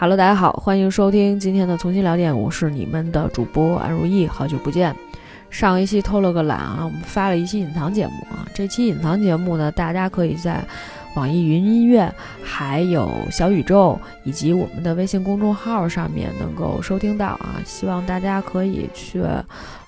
[0.00, 4.96] Hello，大家好，欢迎收听今天的重新聊点，我是你们的主播安如意，好久不见。
[5.50, 10.64] 上一期偷了个懒啊，我们发了一期隐藏节目啊，这期隐藏节目呢，大家可以在
[11.16, 12.10] 网易云音乐、
[12.42, 19.20] 还有小宇宙以及我们的微信公众号上面能够收听到啊，希望大家可以去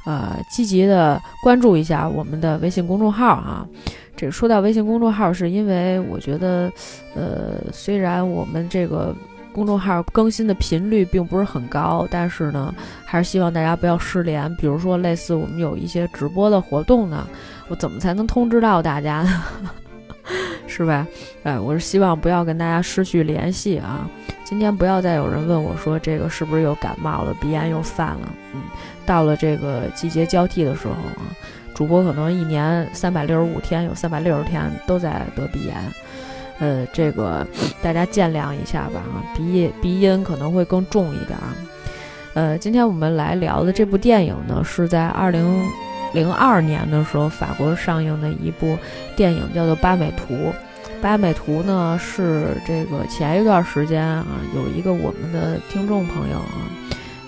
[0.04, 3.66] 呃积极的关注一下我们的微信公众号啊。
[4.14, 6.70] 这说到微信公众号，是因为我觉得，
[7.14, 9.16] 呃，虽然我们这个。
[9.52, 12.74] 公众号更新的频率并不是很高，但是呢，
[13.04, 14.54] 还是希望大家不要失联。
[14.56, 17.26] 比如说，类似我们有一些直播的活动呢，
[17.68, 19.42] 我怎么才能通知到大家呢？
[20.66, 21.06] 是吧？
[21.42, 24.08] 哎，我是希望不要跟大家失去联系啊。
[24.44, 28.32] 今天不要再有人问我说这个是不是又感冒了，鼻炎又犯了。
[28.54, 28.60] 嗯，
[29.04, 31.22] 到了这个季节交替的时候啊，
[31.74, 35.76] 主播可能一年三百六十五天，有三百六十天都在得鼻炎。
[36.62, 37.44] 呃，这个
[37.82, 41.56] 大家见谅一下吧啊，鼻鼻音可能会更重一点啊。
[42.34, 45.68] 呃，今天我们来聊的这部电影呢，是在二零
[46.14, 48.78] 零二年的时候法国上映的一部
[49.16, 50.34] 电影，叫做《八美图》。
[51.00, 56.70] 《八美图》呢是这个前一段时间啊，有一个我们的听众朋友啊，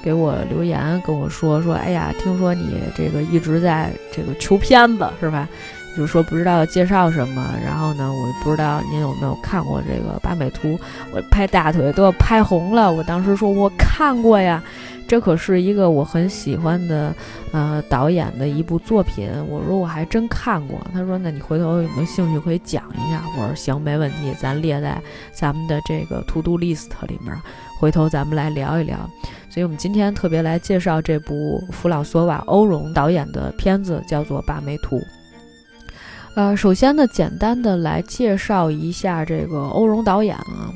[0.00, 5.48] 给我留言跟我说说，哎呀，听说你这个一直在这个求片子是吧？
[5.96, 10.78] 就是说不知道介绍什么，然后呢，我不知道您有没有看过这个八美图，
[11.12, 12.92] 我拍大腿都要拍红了。
[12.92, 14.62] 我当时说我看过呀，
[15.06, 17.14] 这可是一个我很喜欢的
[17.52, 19.30] 呃导演的一部作品。
[19.48, 20.80] 我说我还真看过。
[20.92, 23.22] 他说那你回头有没有兴趣可以讲一下？
[23.38, 25.00] 我说行，没问题，咱列在
[25.32, 27.32] 咱们的这个 to do list 里面，
[27.78, 28.98] 回头咱们来聊一聊。
[29.48, 34.96] 所以我们今天特别来介绍这部弗朗索瓦欧容导演的片子，叫做《八美图》。
[36.34, 40.74] 呃，首先呢，简单的来介绍一下这个欧荣导演啊，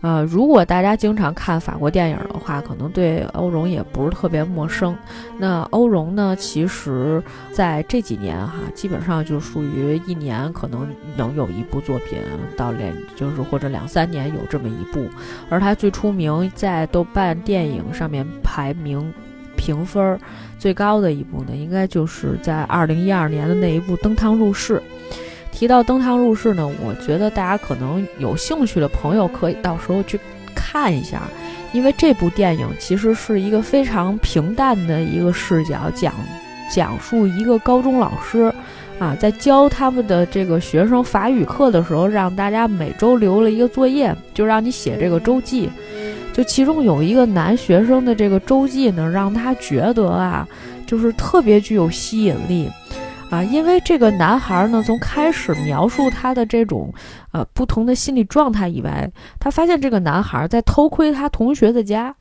[0.00, 4.96] 呃，如果大家经常看法国电影的话，可能对欧荣也不是特别陌生。
[5.38, 12.18] 那欧荣呢，其实在这几年哈，基本上就属于一年可能能有一部作品，
[12.56, 15.06] 到连就是或者两三年有这么一部。
[15.50, 19.12] 而他最出名，在豆瓣电影上面排名。
[19.56, 20.18] 评分
[20.58, 24.76] 最高的一部呢，应该就是在二零一二年的那一部《登堂入室》。
[25.52, 30.18] 提到《登堂入室》呢，我觉得大家可能有兴趣的朋友可以到时候去
[30.54, 31.22] 看一下，
[31.72, 36.12] 因为这部电影其实是一个非常平淡的一个视角，讲
[36.72, 38.52] 讲述一个高中老师
[38.98, 45.70] 啊，在教他们的这个学生法语课的时候，让大家每周留了一个作业，就让你写这个周记。
[46.34, 50.46] 就其中有一个男学生的这个周记呢，让他觉得啊，
[50.84, 52.68] 就是特别具有吸引力，
[53.30, 56.92] 啊，因为这个男孩呢，从开始描述他的这种
[57.30, 59.08] 呃不同的心理状态以外，
[59.38, 62.12] 他发现这个男孩在偷窥他同学的家。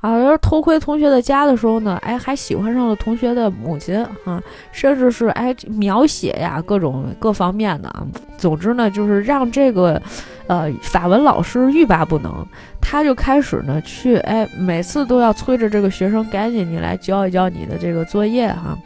[0.00, 8.06] 啊，要是偷窥同学的家的时候呢，哎，还喜欢上了同学的母亲啊，甚至是哎描写呀，各种各方面的啊。
[8.38, 10.00] 总之呢，就是让这个，
[10.46, 12.46] 呃，法文老师欲罢不能。
[12.80, 18.76] 他就开始呢去哎，每次都要催着这个学生赶紧你来交一交你的这个作业哈。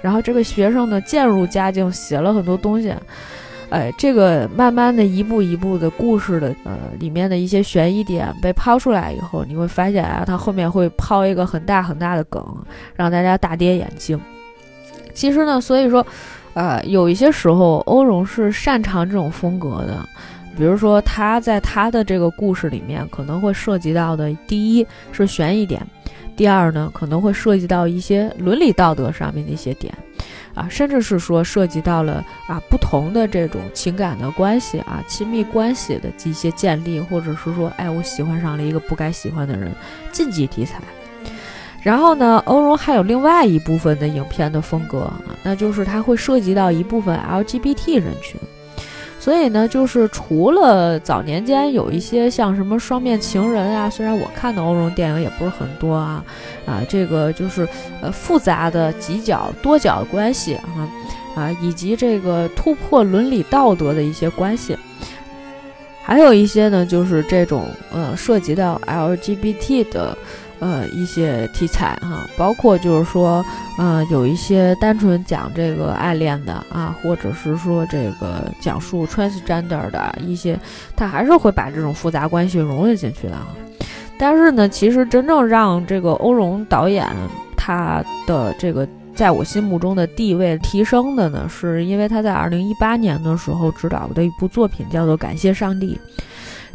[0.00, 2.94] 然后这个学生呢渐入佳境，写了很多东西。
[3.70, 12.44] 哎，这个慢慢的一步一步的故事的呃里面的一些悬疑点被抛出来以后，你会发现啊，它后面会抛一个很大很大的梗，
[12.96, 14.20] 让大家大跌眼镜。
[15.14, 16.04] 其实呢，所以说，
[16.54, 20.04] 呃，有一些时候欧荣是擅长这种风格的，
[20.56, 25.80] 比如说他在他的这个故事里面可能会涉及到的，第一是悬疑点，
[26.36, 29.94] 第二呢可能会涉及到一些伦理道德上面的一些点。
[30.54, 39.72] 啊，甚至是说涉及到了啊不同的这种情感的关系啊，亲密关系的一些建立，或者是说，哎，我喜欢上了一个不该喜欢的人，
[40.12, 40.80] 禁忌题材。
[41.82, 48.38] 然后呢，欧荣还有另外一部分的影片的风格啊，那就是它会涉及到一部分 LGBT 人群。
[49.20, 56.24] 所以呢，就是除了早年间有一些像什么双面情人啊，虽然我看的欧荣电影也不是很多啊，
[56.64, 57.68] 啊，这个就是
[58.00, 60.88] 呃复杂的几角多角关系啊，
[61.36, 64.74] 啊，以及这个突破伦理道德的一些关系，
[66.02, 70.16] 还有一些呢，就是这种呃涉及到 LGBT 的。
[70.60, 73.44] 呃，一些题材哈，包括就是说，
[73.78, 80.58] 呃，有一些单纯讲这个爱恋的啊，或者是说这个讲述 transgender 的一些，
[80.94, 83.48] 他还是会把这种复杂关系融入进去的啊。
[84.18, 87.06] 但是呢，其实真正让这个欧荣导演
[87.56, 95.98] 他的这个在我心目中的地位提升的呢，是因为他在二零一八年的时候执导的一部作品叫做《感谢上帝》。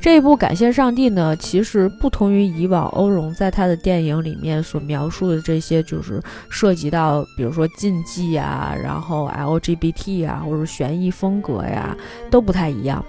[0.05, 11.97] 这一部《感谢上帝》呢，其实不同于以往欧荣在他的电影里面所描述的这些，就是涉及到比如说禁忌啊，然后 LGBT 啊，或者悬疑风格呀，
[12.29, 13.03] 都不太一样。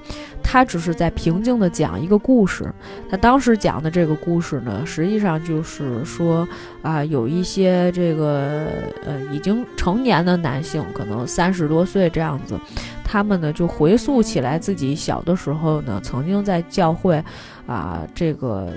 [0.49, 2.73] 他只是在平静地讲一个故事。
[3.11, 6.47] 他当时讲的这个故事呢，实际上就是说
[6.83, 8.69] 啊，有一些这个
[9.05, 12.57] 呃已经成年的男性，可能三十多岁这样子，
[13.05, 17.21] 他们呢就回溯起来自己小的时候呢，曾经在教会
[17.67, 18.69] 啊这个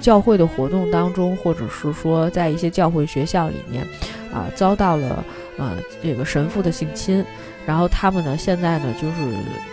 [0.00, 3.86] 教会的活动当中，或者是说在一些教会学校里面
[4.32, 5.22] 啊遭到了
[5.58, 7.22] 呃这个神父的性侵。
[7.68, 9.14] 然后他们呢，现在呢，就是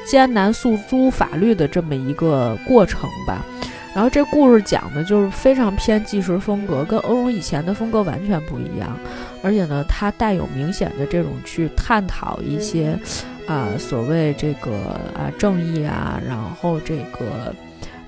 [0.06, 3.46] 艰难诉诸法律的这么一个过程吧。
[3.94, 9.00] 然后这故事讲的就是非常偏纪实风格，跟欧荣以前的风格完全不一样。
[9.42, 13.00] 而且呢，它带有明显的这种去探讨一些，
[13.48, 14.74] 啊，所谓这个
[15.18, 17.56] 啊正义啊，然后这个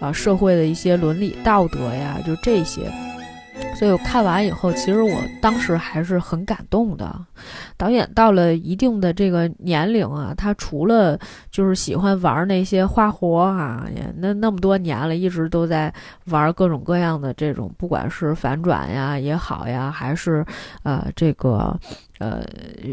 [0.01, 2.91] 啊社会的一些伦理道德呀，就这些。
[3.77, 7.15] 所以我看完以后，其实我当时还是很感动的。
[7.77, 11.15] 导演到了一定的这个年龄啊，他除了
[11.51, 13.85] 就是喜欢玩那些花活啊，
[14.15, 15.93] 那那么多年了，一直都在
[16.25, 20.43] 玩各种各样的这种，不管是反转呀也好呀，还是
[20.81, 21.79] 呃这个
[22.19, 22.43] 呃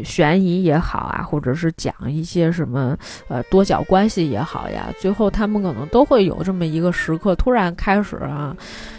[0.03, 8.55] 悬疑也好啊，或者是讲一些什么呃多角关系也好呀，最后他们可能都会有这么一个时刻，突然开始啊。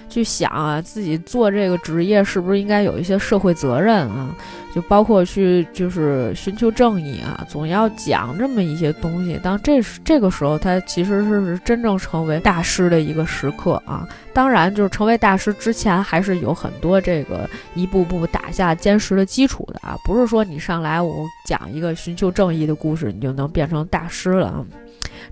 [0.09, 4.35] 去想啊，自己做这个职业是不是应该有一些社会责任啊？
[4.77, 9.41] 就包括去就是寻求正义啊，总要讲这么一些东西。
[9.43, 14.07] 当这这个时候，他其实是真正成为大师的一个时刻啊。
[14.35, 19.97] 当然，就是成为大师之前，还是有很多这个一步步打下坚实的基础的啊。
[20.05, 24.63] 不是说你上来我讲一个寻求正义的故事，你就能变成大师了啊。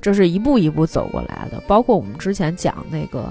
[0.00, 1.62] 这是一步一步走过来的。
[1.66, 3.30] 包括我们之前讲那个。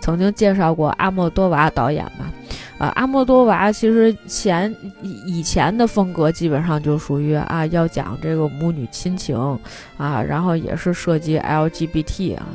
[0.00, 2.26] 曾经介绍过阿莫多瓦导演嘛？
[2.78, 9.36] 啊，阿莫多瓦其实前以以前的风格基本上就属于啊，要讲这个母女亲情
[9.98, 12.46] 啊，然后也是涉及 LGBT 啊，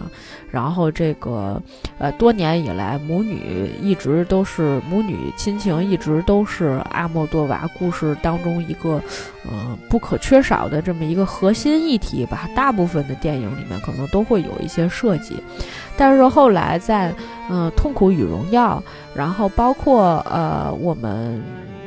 [0.55, 1.61] 然后这个
[1.97, 9.01] 呃多年以来母女一直都是母女亲情，一直都是阿莫多瓦故事当中一个
[9.45, 12.49] 呃不可缺少的这么一个核心议题吧。
[12.55, 15.43] 大部分的电影里面可能都会有一些设计，
[15.97, 17.13] 但是后来在
[17.49, 18.81] 嗯痛苦与荣耀，
[19.13, 20.23] 然后包括。
[20.35, 21.41] 呃，我们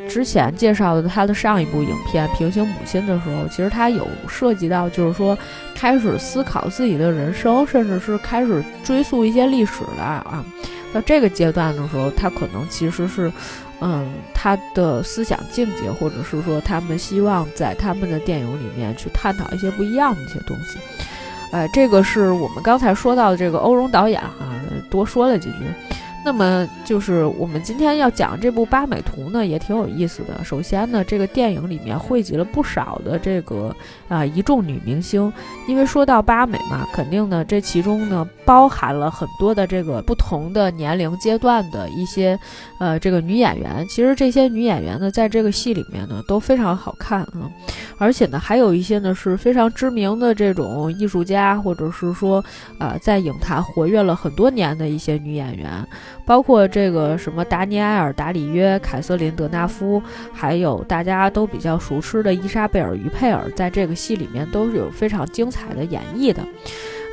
[0.08, 5.36] 之前介绍的他的上一部影片《平行母亲》的时候，其实他有涉及到，就是说
[5.74, 10.44] 开始思考自己的人生，甚至是开始追溯一些历史的啊。
[10.92, 13.30] 到这个阶段的时候，他可能其实是，
[13.80, 20.78] 嗯，他的思想境界，或者是说他们希望在他们的电影里面去探讨一些不一样的一些东西。
[21.52, 24.48] 呃，这个是我们刚才说到的这个欧荣导演哈，
[24.90, 25.56] 多说了几句。
[26.24, 30.44] 那么就是我们今天要讲这部《八美图》呢，也挺有意思的。
[30.44, 33.74] 首先呢，这个电影里面汇集了不少的这个
[34.08, 35.32] 啊一众女明星，
[35.66, 42.38] 因为说到八美嘛，肯定呢这其中呢包含了很多的这个不同的年龄阶段的一些
[42.78, 43.86] 呃这个女演员。
[43.88, 47.48] 其实这些女演员呢，在这个戏里面呢都非常好看啊，
[47.96, 52.44] 而且呢还有一些呢是非常知名的这种艺术家，或者是说
[52.78, 55.86] 呃在影坛活跃了很多年的一些女演员。
[56.28, 66.42] 包括这个什么达尼埃尔·达里约、凯瑟琳·德纳夫，还有大家都比较熟知的伊莎贝尔·于佩尔，在这个戏里面都是有非常精彩的演绎的。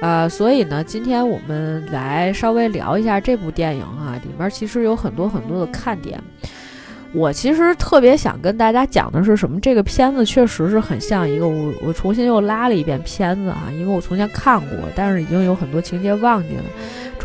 [0.01, 6.22] 呃，所以呢，今天我们来稍微聊一下这部电影啊，里面其实有很多很多的看点。
[7.13, 9.57] 我其实特别想跟大家讲的是什么？
[9.62, 16.63] 这个片子确实是很像一个我我重新又拉了一遍片子啊，因为我从前看过，但是已经有很多情节忘记了。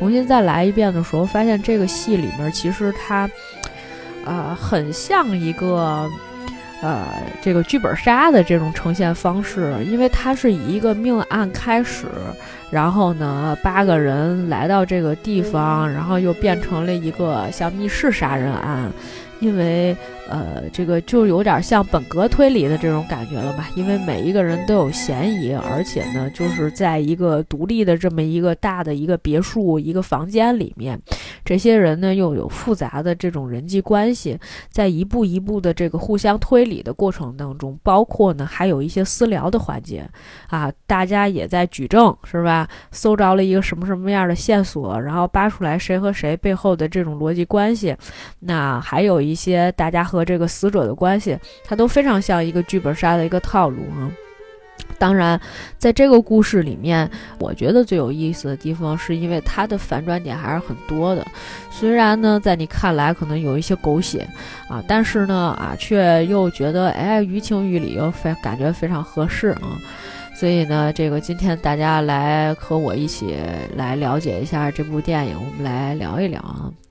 [0.01, 3.29] 重新再来一遍的时候，发现这个戏里面其实它，
[4.25, 6.09] 呃，很像一个，
[6.81, 7.07] 呃，
[7.43, 12.07] 这个剧本杀的这种呈现方式，因为它是以一个命案开始，
[12.71, 18.91] 然后呢，八个人来到这个地方，然后又变成了一个像密室杀人案，
[19.39, 19.95] 因为。
[20.29, 23.69] 呃，这个就有点像本格推理的这种感觉了吧？
[23.75, 31.01] 因为每一个人都有嫌疑，而且呢，就是在一个独立的这么一个大的一个别墅一个房间里面，
[31.45, 34.39] 这些人呢又有复杂的这种人际关系，
[34.71, 40.09] 在一步一步的这个互相推理的过程当中，包括呢还有一些私聊的环节
[40.49, 42.69] 啊，大家也在举证是吧？
[42.93, 47.97] 搜着了一个什么什么样的线索，然后扒出来谁和谁背后的这种逻辑关系，
[48.39, 54.11] 那还有一些大家和这个死者的关系，它都非常像一个剧本杀的一个套路啊。
[54.99, 55.41] 当然，
[55.79, 61.27] 在这个故事里面，我觉得最有意思的地方，是因为它的反转点还是很多的。
[61.71, 64.29] 虽然呢，在你看来可能有一些狗血
[64.69, 69.79] 啊，但是呢，啊，却又觉得哎，于情于理又非感觉非常合适啊。
[70.35, 73.37] 所以呢，这个今天大家来和我一起
[73.77, 76.90] 来了解一下这部电影，我们来聊一聊啊。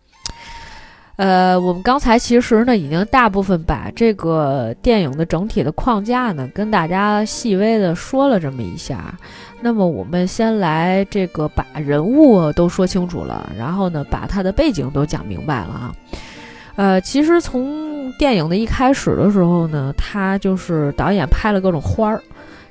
[1.20, 9.14] 呃，我们刚才其实呢，已经大部分把这个电影的整体的框架呢，跟大家细微的说了这么一下。
[9.60, 15.94] 那么我们先来这个把人物都说清楚了，然后呢，把他的背景都讲明白了啊。
[16.78, 22.24] 呃，其实从电影的一开始的时候呢，他就是导演拍了各种花儿。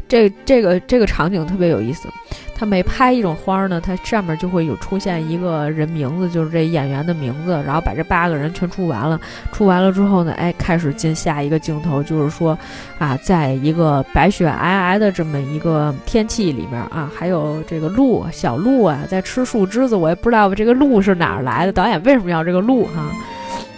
[0.08, 2.08] 这这个这个场景特别有意思，
[2.54, 9.20] 他每拍一种花呢，它上面就会有出现一个人名字，就是这演员的名字，然后把这八个人全出完了，
[9.52, 12.58] 出完了之后呢，哎，开始进下一个镜头，就是说，
[12.98, 23.10] 啊，在一个白雪皑皑的这么一个天气里面啊，还有这个鹿小鹿啊，在吃树枝子，我也不知道这个鹿是哪儿来的，导演为什么要这个鹿哈？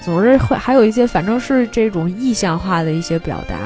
[0.03, 3.57] 总之会还有一些，反正是这种意象化的一些表达。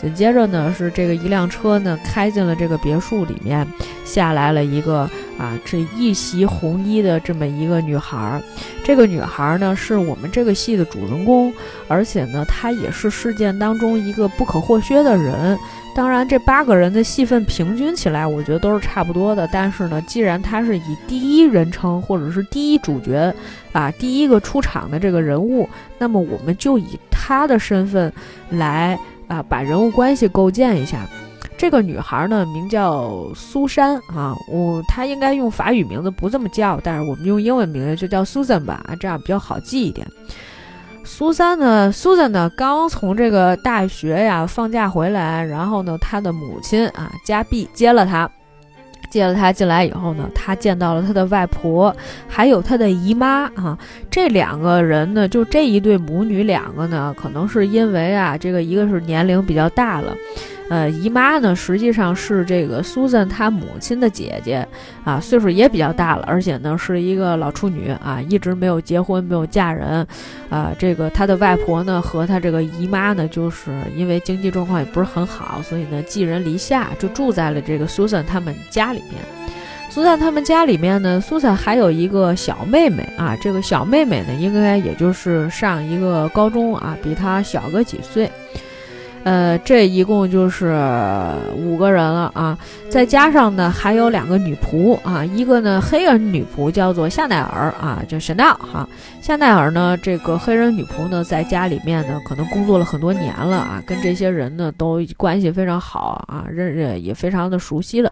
[0.00, 3.66] 紧接着呢，是这个一辆车呢开进了这个别墅里面，
[4.04, 8.40] 下来了一个啊，这一袭红衣的这么一个女孩儿。
[8.84, 11.52] 这个女孩儿呢是我们这个戏的主人公，
[11.88, 15.58] 而且呢她也是事件当中一个不可或缺的人。
[15.96, 19.48] 当然，这八个人的戏份平均起来，我觉得都是差不多的。
[19.52, 23.34] 但是呢，既然她是以第一人称或者是第一主角
[23.72, 28.12] 啊，第一个出场的这个人物，那么我们就以她的身份
[28.50, 28.96] 来。
[29.28, 31.06] 啊，把人物关系构建一下。
[31.56, 40.06] 这个女孩呢，名叫苏珊啊，我她应该用法语名字不这么叫，但是我们用英文名字就叫 Susan 吧，这样比较好记一点。
[41.04, 48.30] 苏珊呢，Susan 呢，刚从这个大学呀放假回来，然后呢，她的母亲啊，加碧接了她。
[49.10, 51.94] 接了他进来以后呢，他见到了他的外婆，
[52.28, 53.78] 还有他的姨妈啊。
[54.10, 60.14] 这两个人呢，就这一对母女两个呢，可能是因为啊，这个一个是年龄比较大了。
[60.70, 64.66] 呃，姨妈呢，实际上是这个苏珊她母亲的姐姐
[65.02, 70.06] 啊，岁数也比较大了，而且呢是一个老处女啊，一直没有结婚，没有嫁人，
[70.50, 79.14] 啊，这个她的外婆呢和她这个姨妈呢，就是因为经济状况也不是很好，所以呢寄人篱下，就住在了这个苏珊他们家里面。
[79.88, 88.30] 苏珊他们家里面呢，苏珊还有一个小妹妹啊，这个小妹妹呢，应该也就是上一个高中啊，比她小个几岁。
[89.28, 90.74] 呃，这一共就是
[91.54, 92.56] 五个人了啊，
[92.88, 98.88] 再加上呢还有两个女仆啊，一个呢黑人女仆叫做夏奈尔啊，叫 Chanel 哈。
[99.20, 108.10] 夏奈尔呢，这个黑人女仆呢，在家里面呢可能工作了很多年了啊，跟这些人呢都关系非常好啊，认认也非常的熟悉了。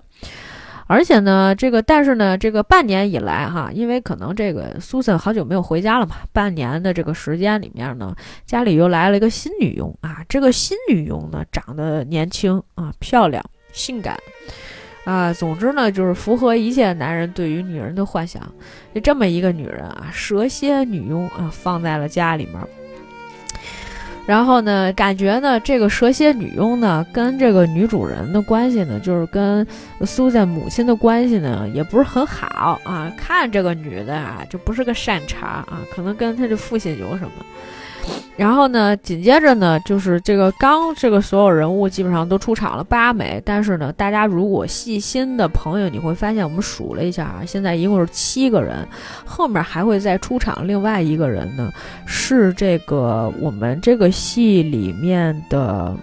[0.89, 8.15] 而且呢，这个但是呢，这个半年以来哈，因为可能这个苏珊好久没有回家了嘛，半年的这个时间里面呢，
[8.45, 10.25] 家里又来了一个新女佣啊。
[10.29, 14.17] 这个新女佣呢，长得年轻啊，漂亮，性感
[15.05, 18.41] 啊，总之呢，就是符合一切男人对于女人的幻想。
[18.95, 22.57] 就这么一个女人啊，蛇蝎女佣啊，放在了家里面。
[24.27, 29.65] 然后呢，感觉呢，这个蛇蝎女佣呢，跟这个女主人的关系呢，就是跟
[30.05, 33.11] 苏珊母亲的关系呢，也不是很好啊。
[33.17, 37.31] 看这个女的啊，就不是个善茬啊，可能跟她的父亲有什么。
[38.37, 48.87] 然后呢，紧接着呢，就是这个刚这个所有人物基本上都出场了八枚，但是呢，大家如果细心的朋友，你会发现我们数了一下啊，现在一共是七个人，
[49.25, 51.73] 后面还会再出场另外一个人呢，
[52.07, 55.97] 是这个我们这个戏里面的，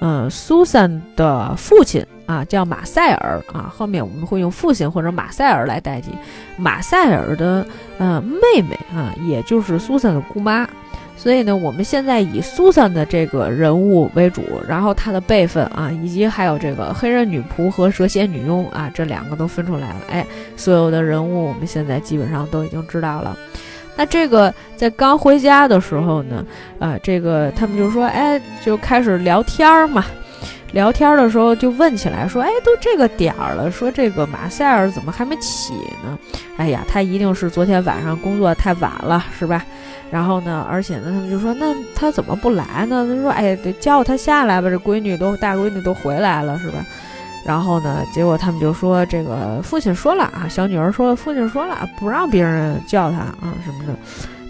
[0.00, 6.10] 嗯，苏珊的父亲啊，叫马塞尔啊，后面我们会用父亲或者马塞尔来代替，
[6.56, 7.66] 马塞尔的
[7.98, 10.68] 呃妹妹啊，也就是苏珊的姑妈。
[11.16, 19.96] 所以呢，我们现在以苏珊的这个人物为主，然后她的辈分啊，以及还有这个黑人女仆和蛇蝎女佣啊，这两个都分出来了。
[20.10, 23.34] 哎，所有的人物我们现在基本上都已经知道了。
[23.96, 26.44] 那这个在刚回家的时候呢，
[26.78, 30.04] 啊，这个他们就说，哎，就开始聊天儿嘛。
[30.72, 35.72] 聊天的时候就问起来，说，哎，都这个点儿了，说这个马塞尔怎么还没起
[36.02, 36.18] 呢？
[36.56, 39.64] 哎呀，他一定是昨天晚上工作太晚了，是吧？
[40.10, 43.06] 然后呢，而且呢，他们就说，那他怎么不来呢？
[43.08, 44.68] 他说，哎，得叫他下来吧。
[44.68, 46.84] 这闺女都大闺女都回来了，是吧？
[47.46, 53.94] 然后呢，结果他们就说，这个父亲说了啊，小女儿说，父亲说了，不让别人叫他啊什么的。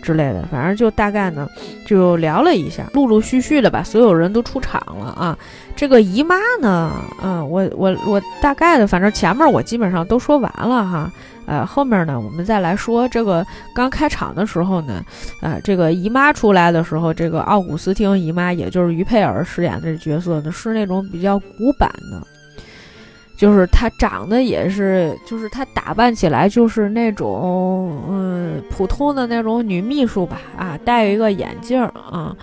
[0.04, 1.48] 之类的，反正就大概呢
[1.86, 5.34] 就聊了一下，陆陆续续的把所有人都出场了啊。
[5.74, 11.10] 这个姨妈呢，嗯，我我我大概的，反正前面我基本上都说完了哈。
[11.46, 13.42] 呃，后面呢，我们再来说这个
[13.74, 15.02] 刚开场的时候呢，
[15.40, 22.33] 呃，这个姨妈出来的时候，这个奥古斯汀姨妈，也就是于佩尔饰演的角色呢，是那种比较古板的。
[23.36, 32.34] 就是她长得也是，就是她打扮起来就是那种，嗯，普通的那种女秘书吧，啊，戴一个眼镜啊，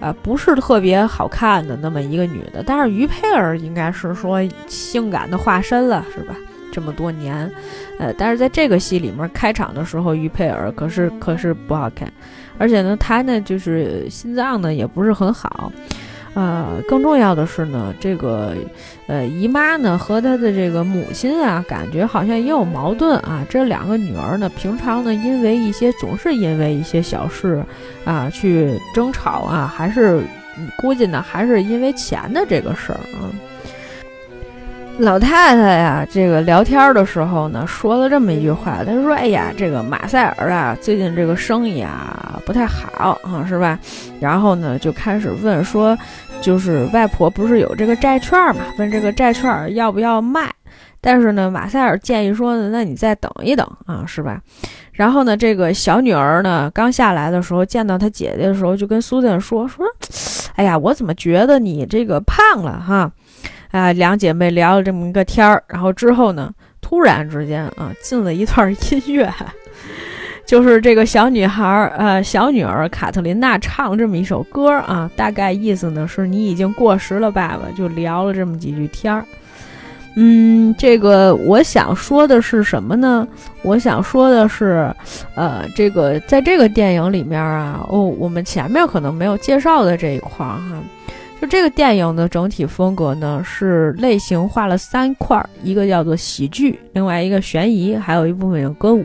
[0.00, 2.62] 啊，不是特别好看的那么一个女的。
[2.66, 6.36] 但是于佩尔应该是说性感的化身了，是吧？
[6.70, 7.48] 这么多年，
[8.00, 12.12] 呃，但是在这个戏里面开场的时候，于佩尔可是可是不好看，
[12.58, 15.70] 而且呢，她呢就是心脏呢也不是很好。
[16.34, 18.54] 呃，更重要的是呢，这个，
[19.06, 23.46] 呃，姨妈呢和她的这个母亲啊，感觉好像也有矛盾啊。
[23.48, 27.64] 这两个女儿呢，平常呢，因为一些总是因为一些小事
[28.04, 30.20] 啊去争吵啊，还是
[30.78, 33.30] 估计呢，还是因为钱的这个事儿啊。
[34.98, 43.78] 老太太呀，这个聊天的时候呢，说了这么一句话，她说：“哎呀，这个马塞尔啊，最近这个生意啊不太好啊，是吧？”
[44.20, 45.96] 然后呢，就开始问说，
[46.40, 48.64] 就是外婆不是有这个债券嘛？
[48.78, 50.52] 问这个债券要不要卖？
[51.00, 54.40] 但是呢，马塞尔建议说呢，那你再等一等啊，是吧？
[54.92, 59.84] 然后呢，这个小女儿呢，刚下来的时候见到她姐姐的时候，就跟苏珊说：“说，
[60.54, 63.10] 哎呀，我怎么觉得你这个胖了哈？”
[63.70, 69.28] 啊，两姐妹聊了这么一个天儿，然后之后呢，突然之间啊，进了一段音乐，
[70.46, 79.24] 就是这个小女孩儿，呃，小女儿卡特琳娜唱这么一首歌啊，大概意思呢是你已经过时了，爸爸，就聊了这么几句天儿。
[80.16, 83.26] 嗯，这个我想说的是什么呢？
[83.62, 84.94] 我想说的是，
[85.34, 90.82] 呃，这个在这个电影里面啊，哦，我们前面可能没有介绍的这一块儿哈。
[91.40, 99.04] 就这个电影的整体风格呢，是类型画了三块儿，一个叫做喜剧，另外一个悬疑，还有一部分有歌舞。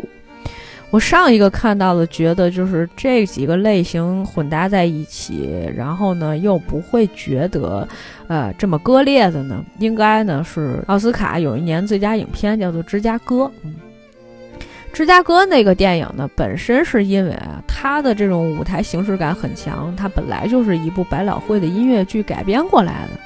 [0.92, 7.88] 我上一个看到的，觉得就是这几个类型混搭在一起，然后呢又不会觉得，
[8.28, 13.44] 呃，这么割裂的呢，应该呢是奥斯卡有一年最佳影片叫做《芝加哥》。
[13.64, 13.76] 嗯。
[14.92, 23.20] 芝加哥那个电影呢，本身是因为啊，它的这种舞台形式感很强，它本来就是一部百老汇的音乐剧改编过来的，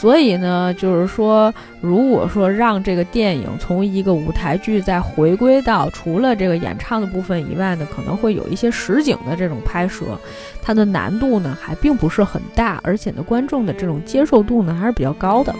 [0.00, 10.18] 所以呢，就是说，如果说让这个电影从一个舞台剧再回归到除了这个演唱的部分以外呢，可能会有一些实景的这种拍摄，
[10.62, 15.54] 它的难度呢还并不是很大，而且呢，观众的这种接受度呢还是比较高的。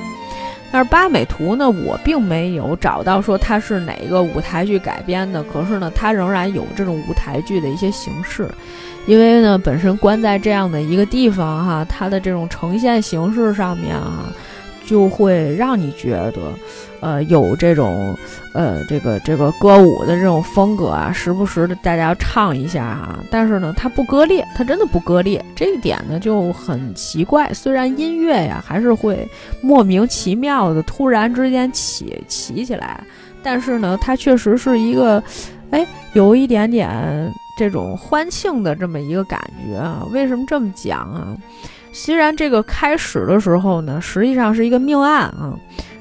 [0.72, 8.48] 但是八美图呢，我并没有找到说它是哪个舞台剧改编的，可是呢，它仍然有这种舞台剧的一些形式，
[9.06, 14.33] 因为呢，本身关在这样的一个地方哈，它的这种呈现形式上面啊。
[14.90, 16.53] 就会让你觉得，
[16.98, 18.12] 呃，有这种，
[18.53, 23.20] 呃，这个这个歌舞的这种风格啊，时不时的大家唱一下哈。
[23.31, 27.53] 但是呢，它不割裂，它真的不割裂，这一点呢就很奇怪。
[27.55, 29.24] 虽然音乐呀还是会
[29.62, 33.00] 莫名其妙的突然之间起起起来，
[33.44, 35.22] 但是呢，它确实是一个，
[35.70, 40.05] 哎，有一点点这种欢庆的这么一个感觉啊。
[40.11, 41.37] 为什么这么讲啊？
[42.02, 45.54] 虽然这个开始的时候呢，实际上是一个命案啊。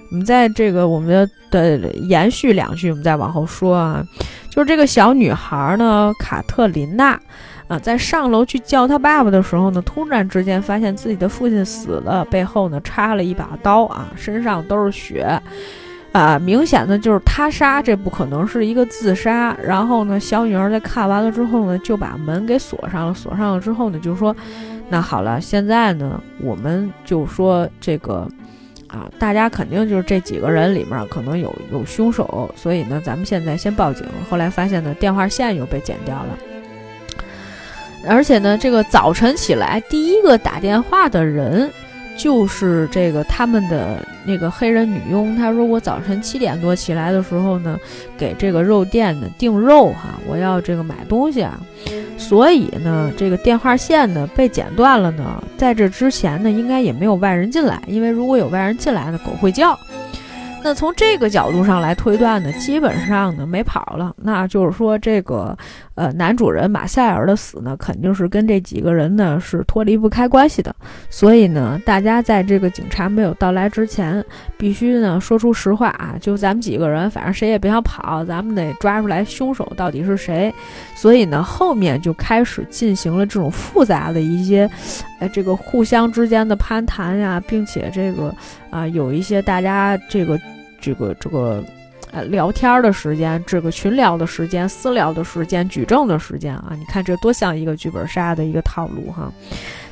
[0.09, 4.01] 我们在这个我们的延续两句，我们再往后说啊。
[4.49, 7.19] 就是这个小女孩呢，卡特琳娜
[7.67, 15.37] 啊，在上楼去叫她爸爸的时候呢，突然之间发现自己的父亲死了，背后呢插了一把刀啊，身上都是血
[16.13, 19.53] 啊，明显的就是他杀，这不可能是一个自杀。
[19.61, 23.13] 然后呢，小女儿在看完了之后呢，就把门给锁上了。
[23.13, 24.33] 锁上了之后呢，就说。
[24.89, 28.27] 那好了，现在呢，我们就说这个，
[28.87, 34.05] 啊，大家肯定就是这几个人里面可能有有凶手，所以呢，咱们现在先报警。
[34.29, 36.37] 后来发现呢，电话线又被剪掉了，
[38.07, 41.71] 而且呢，这个早晨起来第一个打电话的人。
[42.19, 47.79] 就是这个他们的那个黑人女佣，她说我早晨七点多起来的时候呢，
[48.17, 51.57] 给这个肉店呢订肉哈，我要这个买东西啊，
[52.17, 59.79] 所以呢，这个电话线呢被剪断了呢，在这之前呢，应该也没有外人进来，因为如果有外人进来呢，狗会叫。
[60.61, 64.13] 那从这个角度上来推断呢，基本上呢没跑了。
[64.17, 65.57] 那就是说，这个
[65.99, 70.73] 呃男主人马塞尔的死呢，肯定是跟这几个人呢是脱离不开关系的。
[71.09, 74.23] 所以呢，大家在这个警察没有到来之前，
[74.57, 80.53] 必须呢说出实话啊，就咱们几个人，反正谁也别想跑，咱们得抓出来凶手到底是谁。
[80.95, 84.69] 所以呢，后面就开始进行了这种复杂的一些，
[85.19, 88.33] 呃，这个互相之间的攀谈呀，并且这个
[88.69, 90.39] 啊有一些大家这个。
[90.81, 91.61] 这个这个，
[92.11, 99.31] 呃，聊天的时间，这个群聊的时间，私聊的时间，举证的时间啊，你看这多像一个剧本杀的一个套路哈。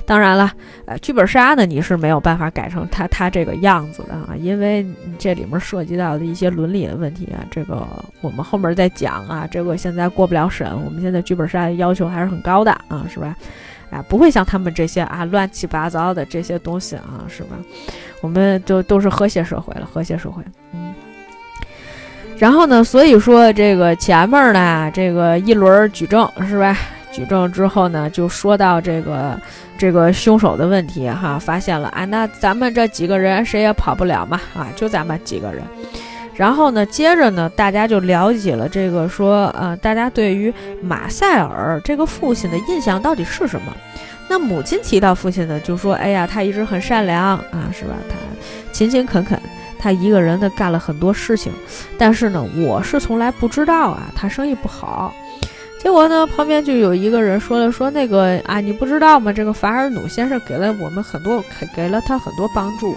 [0.05, 0.49] 当然了，
[0.85, 4.85] 呃，剧本杀呢，你是没有办法改成他他这个样子的啊，因为
[5.19, 7.85] 这里面涉及到的一些伦理的问题啊，这个
[8.21, 13.35] 我们后面再讲啊，这个现在过不了审，我们现在剧本杀的要求还是很高的啊，是吧？
[13.89, 17.57] 啊，不会像他们这些啊乱七八糟的这些东西啊，是吧？
[18.21, 20.41] 我们都都是和谐社会了，和谐社会。
[20.71, 20.95] 嗯。
[22.37, 26.77] 然后呢，所以说这个前面呢，这个一轮举证是吧？
[27.11, 29.39] 举证之后呢，就说到这个
[29.75, 35.63] 这个凶手的问题哈，发现了啊，那咱们这几个人谁也跑不了嘛啊，就咱们几个人。
[36.35, 43.75] 然后呢，接着呢，大家就了解了这个说，呃，大家对于马塞尔这个父亲的印象到底是什么？
[44.29, 47.95] 那母亲提到父亲呢，就说，哎呀，他一直很善良啊，是吧？
[48.07, 48.15] 他
[48.71, 49.41] 勤勤恳恳，
[49.79, 51.51] 他一个人呢干了很多事情。
[51.97, 55.13] 但是呢，我是从来不知道啊，他生意不好。
[55.79, 59.31] 结果呢，旁边就有一个人说了，说那个啊，你不知道吗？
[59.31, 62.95] 这个法尔努先生给了我们很多，给给了他很多帮助。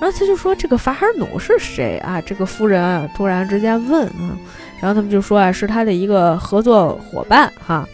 [0.00, 4.38] 然后他就说：“这个法尔努是谁啊？”这个夫人啊，突然之间问啊，
[4.80, 7.86] 然后他们就说啊，是他的一个合作伙伴哈。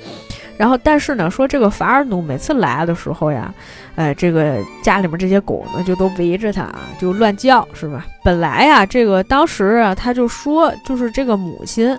[0.56, 3.52] 然后但是呢，说这个法尔努每次来的时候呀，
[3.98, 8.06] 哎，这个家里面这些狗呢就都围着他啊，就乱叫是吧？
[8.22, 11.98] 本来呀，这个当时啊，他就说，就是这个母亲。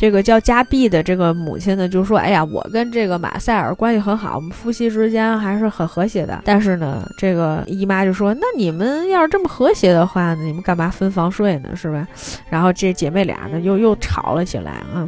[0.00, 6.40] 这个叫加币的这个母亲呢，就说：“哎呀，我跟这个马塞尔关系很好，我们夫妻之间还是很和谐的。
[6.44, 11.74] 但是呢，这个姨妈就说：‘那你们要是这么和谐的话呢，你们干嘛分房睡呢？
[11.74, 12.06] 是吧？’
[12.48, 15.06] 然后这姐妹俩呢，又又吵了起来啊。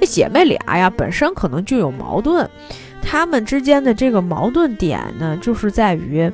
[0.00, 2.48] 这姐妹俩呀，本身可能就有矛盾，
[3.04, 6.30] 他们之间的这个矛盾点呢，就是在于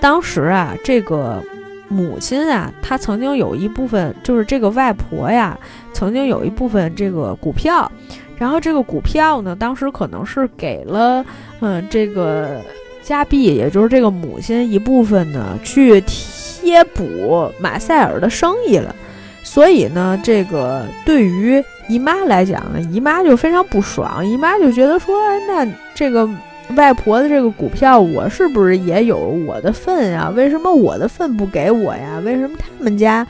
[0.00, 1.42] 当时啊，这个。”
[1.86, 5.56] 母亲啊，她曾经有一部分，就是这个外婆呀，
[5.92, 7.92] 曾经有一部分这个股票，
[8.38, 11.24] 然后这个股票呢，当时可能是给了，
[11.60, 12.58] 嗯，这个
[13.02, 18.96] 加币，也就是这个母亲一部分呢，去贴补马塞尔的生意了，
[19.44, 25.14] 所以呢，这个对于姨妈来讲呢，姨妈就非常不爽，姨妈就觉得说，
[25.46, 26.28] 那这个。
[26.76, 30.32] 外婆的这个股票，我是不是也有我的份呀？
[30.34, 32.18] 为什么我的份不给我呀？
[32.24, 33.24] 为什么他们家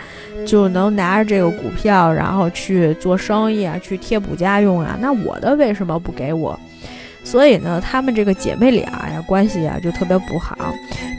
[0.47, 4.97] 就能拿着这个股票，然后去做生意啊，去贴补家用啊？
[5.01, 6.59] 那我的为什么不给我？
[7.25, 10.57] 所以呢，他们这个姐妹俩呀，关系呀就特别不好。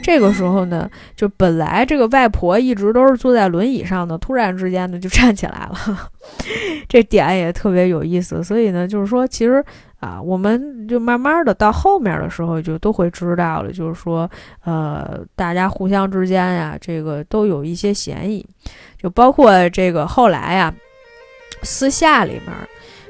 [0.02, 6.10] 这个时候呢，就本来这个外婆一直都是坐在轮椅上的，突然之间呢就站起来了，
[6.88, 8.42] 这点也特别有意思。
[8.42, 9.64] 所以呢，就是说，其实。
[9.98, 14.30] 啊，我们就慢慢的到后面的时候就都会知道了，就是说，
[14.62, 18.46] 呃，大家互相之间呀，这个都有一些嫌疑，
[18.98, 20.72] 就包括这个后来呀，
[21.62, 22.52] 私下里面。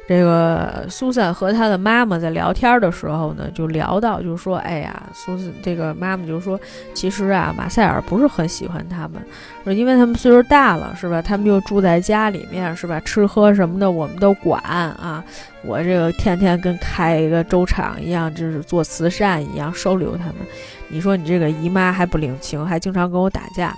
[0.09, 6.59] 这个苏珊和她的妈妈在聊天的时候呢，就聊到，就说：“哎呀，苏珊这个妈妈就说，
[6.95, 9.21] 其实啊，马塞尔不是很喜欢他们，
[9.65, 11.21] 说因为他们岁数大了，是吧？
[11.21, 13.01] 他们又住在家里面，是吧？
[13.01, 15.25] 吃喝什么的我们都管啊。
[15.65, 20.37] 我这个天天跟开一个粥厂一样，就是做慈善一样收留他们。
[20.89, 23.75] 你说你这个姨妈还不领情，还经常跟我打架。”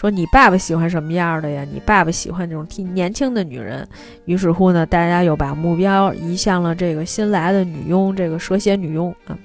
[0.00, 1.66] 说你爸爸喜欢什么样的呀？
[1.72, 3.84] 你爸爸喜欢这种挺年轻的女人。
[4.26, 9.36] 于是乎呢，大家又把目标移向了这个新来的女佣，这个蛇蝎女佣啊。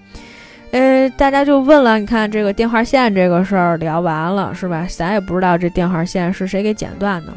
[0.69, 4.85] 呃，大家就问了，你看这个电话线这个事儿聊完了是吧？
[4.87, 7.33] 咱也不知道这电话线是谁给剪断的。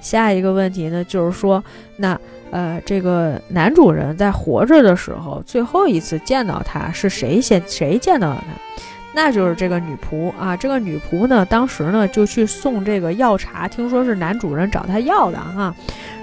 [0.00, 1.62] 下一个问题呢，就是说，
[1.96, 2.16] 那
[2.52, 8.82] 呃，这个男主人在活着的时候，最后一次见到他是谁先谁见到了他？
[9.12, 15.74] 那就是这个女仆啊，这个女仆呢，当时呢就去送这个药茶，听说是男主人找她要的哈，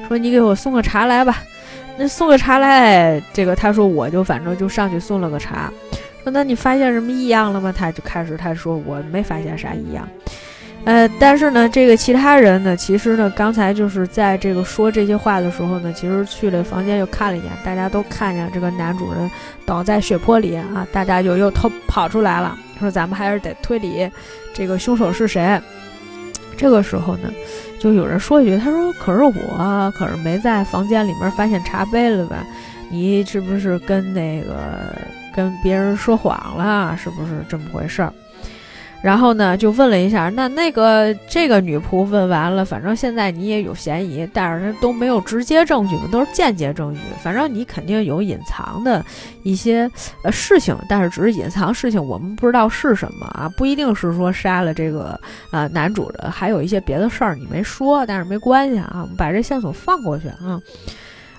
[0.08, 1.44] 说你给我送个茶来吧。
[1.98, 5.72] 那送个茶来，这个他说我就反正就上去送了个茶。
[6.24, 7.74] 说那你发现什么异样了吗？
[7.76, 10.08] 他就开始他说我没发现啥异样。
[10.88, 19.30] 呃，但是呢，这个其他人呢，其实呢，刚才就是在这个说这些话的时候呢，其实去了房间又看了一眼，大家都看见这个男主人
[19.66, 24.10] 倒在血泊里啊，大家就又偷跑出来了，说咱们还是得推理
[24.54, 25.60] 这个凶手是谁。
[26.56, 27.30] 这个时候呢，
[27.82, 32.38] 就有人说一句，他说：“可是我可是没在房间里面发现茶杯了吧？
[32.90, 34.96] 你是不是跟那个
[35.36, 36.98] 跟别人说谎了？
[36.98, 38.14] 是不是这么回事儿？”
[39.08, 47.00] 然后呢，就问了一下，那那个这个女仆问完了，反正现在你也有嫌疑，但是都没有直接证据嘛，都是间接证据。
[47.24, 49.02] 反正你肯定有隐藏的
[49.44, 49.90] 一些
[50.24, 55.18] 呃事情，但是只是隐藏事情，我们不知道是什么啊，不一定是说杀了这个
[55.52, 60.60] 啊男主的，还有一些别的事儿你没说，但是没关系啊，我们把这线索放过去啊。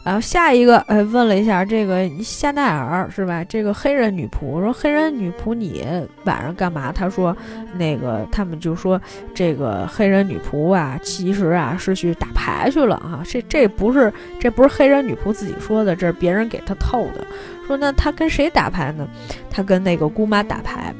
[0.08, 3.44] 然后下一个，哎，问了一下这个夏奈尔是吧？
[3.44, 5.84] 这个黑人女仆说：“黑人女仆，你
[6.24, 7.36] 晚上干嘛？”他说
[7.76, 8.98] ：“那个他们就说
[9.34, 13.22] 这个黑人女仆啊，其实啊是去打牌去了啊。
[13.22, 17.22] 这这不是这不是黑人女仆自己说的，这是别人给他透的。
[17.66, 19.06] 说那他跟谁打牌呢？
[19.50, 20.90] 他跟那个姑妈打牌。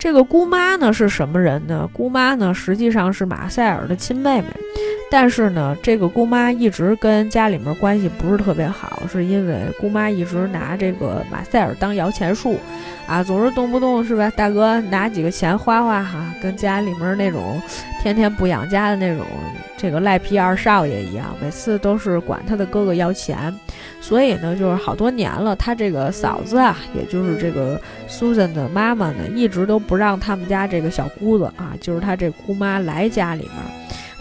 [0.00, 1.88] 这个姑妈呢是什么人呢？
[1.92, 4.48] 姑妈呢实际上是马塞尔的亲妹妹。”
[5.10, 12.58] 但是呢，这个姑妈一直跟家里面关系不是特别好，是因为姑妈一直拿这个马塞尔当摇钱树，
[13.06, 17.58] 啊，总是动不动是吧，大哥拿几个钱花花哈，跟家里面那种
[18.02, 19.26] 天天不养家的那种
[19.78, 23.52] 这个赖皮二少爷一样，每次都是管他的哥哥要钱，
[24.02, 33.54] 所以呢，就是好多年了，他这个嫂子啊，也就是这个 Susan 的妈妈呢，一直都不让他们家这个小姑子啊，就是他这姑妈来家里面。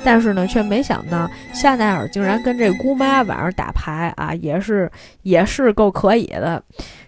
[0.08, 4.90] 但是呢，却没想到夏奈尔竟然跟这姑妈晚上打牌啊，也是
[5.24, 6.64] 也是够可以的。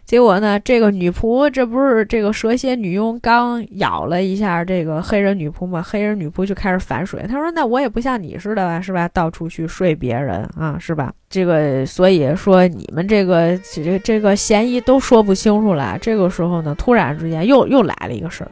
[0.10, 5.84] 结果呢，这个女仆这不是这个蛇蝎女佣刚咬了一下这个黑人女仆嘛？
[5.84, 9.08] 黑人女仆就开始反水，她说：“那我也不像你似的吧，是吧？
[9.10, 11.14] 到处去睡别人啊，是吧？
[11.30, 15.96] 这个所以说你们这个这这个嫌疑都说不清楚了。
[16.02, 18.50] 这个时候呢，突然之间又又来了一个事儿，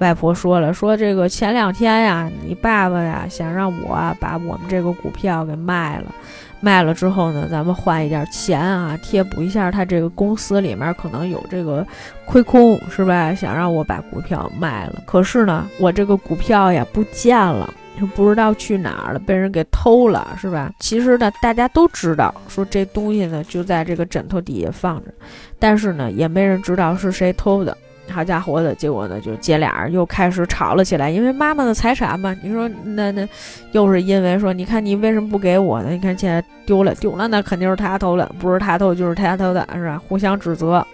[0.00, 6.12] 外婆说了，说这个前两天呀，你爸爸呀想让我把我们这个股票给卖了。”
[6.60, 11.86] 卖了之后呢，咱们换一点钱啊，贴补一下他这个公司里面可能有这个
[12.24, 13.34] 亏空，是吧？
[13.34, 17.72] 想让我把股票卖了，可是呢，我这个股票呀不见了，
[18.14, 20.72] 不知道去哪儿了，被人给偷了，是吧？
[20.80, 25.12] 其实呢，大家都知道，说这东西呢就在这个枕头底下放着，
[25.58, 27.76] 但是呢，也没人知道是谁偷的。
[28.10, 32.34] 好家伙的，结果呢，就姐俩又开始吵了起来，因为妈妈的财产嘛。
[32.42, 33.28] 你说那那，
[33.72, 35.90] 又是因为说，你看你为什么不给我呢？
[35.90, 40.00] 你看现在丢了丢了，那肯定是他偷的，不是他偷就是他偷的，是吧？
[40.08, 40.86] 互相指责。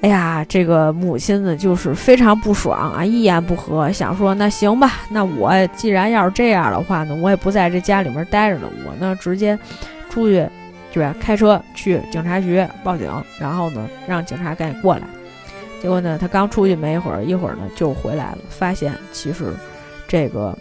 [0.00, 9.56] 哎呀，这个母亲呢，就是非常不爽啊，一言不合，想说那行吧，那我既然要是这样的话呢，我也不在这家里面待着了，我呢直接
[10.10, 10.44] 出去，
[10.92, 11.14] 对吧？
[11.20, 15.02] 开车去警察局报警，然后呢让警察赶紧过来。
[15.82, 19.52] 结果呢，他刚出去没一会儿，一会儿呢就回来了，发现其实
[20.06, 20.56] 这个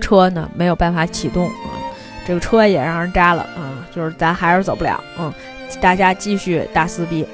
[0.00, 1.74] 车呢没有办法启动啊，
[2.24, 5.32] 这个车也让人扎了啊，就是咱还是走不了，嗯，
[5.80, 7.26] 大家继续大撕逼。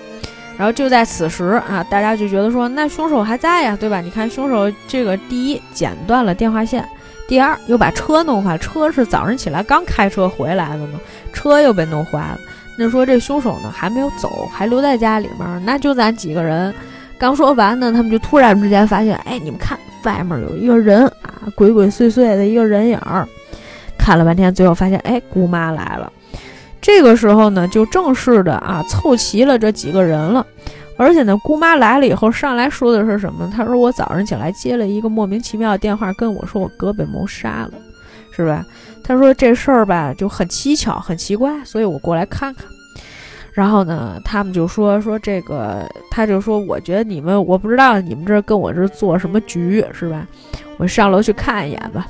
[0.57, 4.01] 然后就在此时啊，大家就觉得说，那凶手还在呀，对吧？
[4.01, 6.83] 你看凶手这个第一剪断了电话线，
[7.29, 10.99] 第二又把车弄坏，车是早上起来刚开车回来的嘛，
[11.35, 12.39] 车又被弄坏了。
[12.79, 16.75] 那说这凶手呢还没有走，还留在家里面，那就咱几个人。
[17.19, 23.27] 刚说完呢，他们就突然之间发现，哎，你们看外面有一个人啊，鬼鬼祟祟的一个人影儿。
[23.97, 26.13] 看了半天，最后发现，哎，姑妈来了。
[26.81, 30.47] 这个时候呢，就正式的啊凑齐了这几个人了。
[30.99, 33.51] 而且呢，姑妈来了以后，上来说的是什么？
[33.55, 37.73] 她说我早上起来接了一个莫名其妙的电话，跟我说我哥被谋杀了，
[38.31, 38.65] 是吧？
[39.07, 42.67] 他说这事儿吧就很蹊跷，很奇怪，所以我过来看看。
[43.53, 50.27] 然后呢，他们就说说这个，他就说我觉得你们，我不知道你们这跟我这做什么局是吧？
[50.77, 52.07] 我上楼去看一眼吧。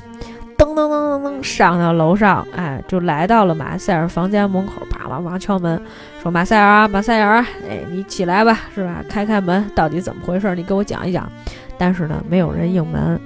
[0.56, 5.80] 噔噔噔噔噔，上到楼上，哎，就来到了马塞尔房间门口，啪啪啪敲门，
[6.22, 9.04] 说马塞尔啊，马塞尔，哎，你起来吧，是吧？
[9.06, 10.54] 开开门，到底怎么回事？
[10.54, 11.30] 你给我讲一讲。
[11.78, 13.20] 但是呢，没有人应门。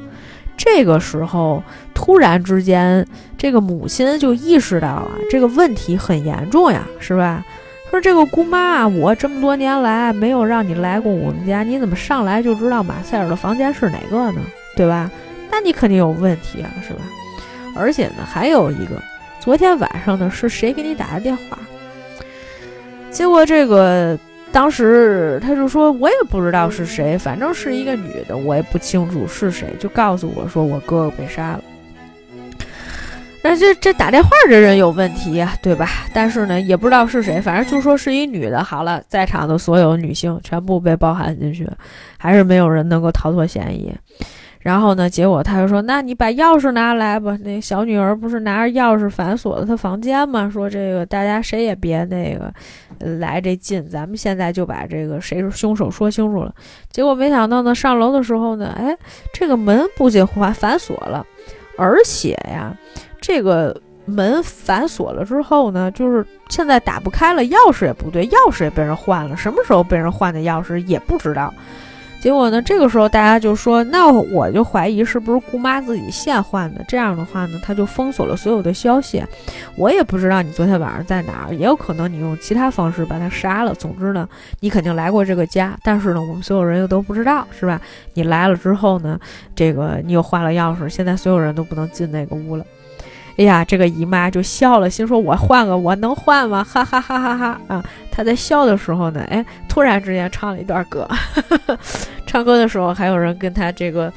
[0.56, 1.62] 这个时候，
[2.00, 7.44] 突然之间，这个母亲就意识到啊，这个问题很严重呀，是吧？
[7.90, 14.40] 说这个姑妈，我这么多年来没有让你来过我们家，你怎么上来就知道马塞尔的房间是哪个呢？
[14.74, 15.10] 对吧？
[15.50, 17.00] 那你肯定有问题啊，是吧？
[17.76, 18.92] 而且呢，还有一个，
[19.38, 21.58] 昨天晚上呢，是谁给你打的电话？
[23.10, 24.18] 结果这个。
[24.52, 29.72] 当时他就说：“我也不知道是谁，反正是一个女的，我也不清楚是谁。
[29.78, 31.62] 就告诉我说我哥哥被杀了。
[33.42, 35.88] 那这这打电话这人有问题呀，对吧？
[36.12, 38.62] 但是呢，也不知道是谁，反正就说是一女的。
[38.62, 41.66] 好了，在场的所有女性全部被包含进去，
[42.18, 43.92] 还是没有人能够逃脱嫌疑。
[44.60, 50.50] 然后呢，结果他就说：“那你把钥匙拿来吧。”那小女儿不是拿着钥匙反锁了他房间吗？
[50.52, 52.52] 说这个大家谁也别那个
[53.18, 56.54] 来这近，咱们现在就把这个谁是凶手说清楚了。
[56.90, 58.94] 结果没想到呢，上楼的时候呢，哎，
[59.32, 61.24] 这个门不仅反反锁了，
[61.78, 62.76] 而且呀，
[63.20, 71.52] 这个门反锁了之后呢，就是现在打不开了，钥匙也不对，钥匙也被人换了，什么时候被人换的钥匙也不知道。
[72.20, 72.60] 结果呢？
[72.60, 76.84] 这个时候大家就说：“那我就怀疑是不是姑妈自己现换的。
[76.86, 79.24] 这样的话呢，他就封锁了所有的消息。
[79.74, 83.72] 我也不知道你昨天晚上在哪儿，也有可能你用其他方式把他杀了。
[83.72, 84.28] 总之呢，
[84.60, 87.80] 你肯定来过这个家，但是呢，我们所有人又都不知道，是吧？
[88.12, 89.18] 你来了之后呢，
[89.54, 92.62] 这个你又换了钥匙，现在所有人都不能进那个屋了。”
[93.40, 97.82] 哎呀，这个姨妈就笑了，心说：“我换个，我能换吗？”哈哈哈哈哈啊！
[98.10, 101.08] 她在笑的时候呢，哎，突然之间唱了一段歌，
[102.26, 104.12] 唱歌的时候还有人跟她这个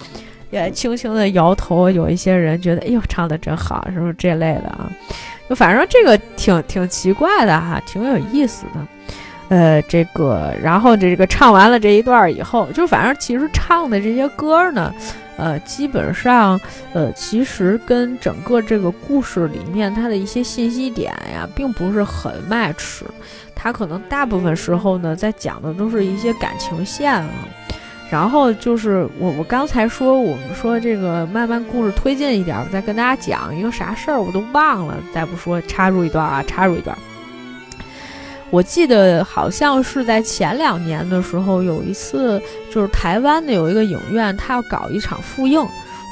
[0.52, 4.92] 也轻轻的摇头，有一些人觉得：“哎呦，唱的真好，是不是这类的啊？”
[5.48, 8.82] 就反正这个挺挺奇怪的哈，挺有意思的。
[9.48, 14.94] 呃，这个然后这个唱完了这一段以后，就反正其实唱的这些歌呢。
[15.38, 16.60] 呃，基本上，
[16.94, 23.02] 呃，其实跟整个这个故事里面它的一些信息点呀，并不是很 match。
[23.56, 27.30] 它可能大部分时候呢，在讲的都是一些感情线啊。
[28.12, 34.96] 然后就是我我刚才说，我们说这个慢慢故事推进一点，我再跟大家讲一个啥事儿，我都忘了。
[35.12, 36.96] 再不说，插入一段啊，插入一段。
[38.54, 42.40] 我记得好像是在前两年的时候，有一次
[42.72, 45.60] 就是台湾的有一个影院，他要搞一场复映。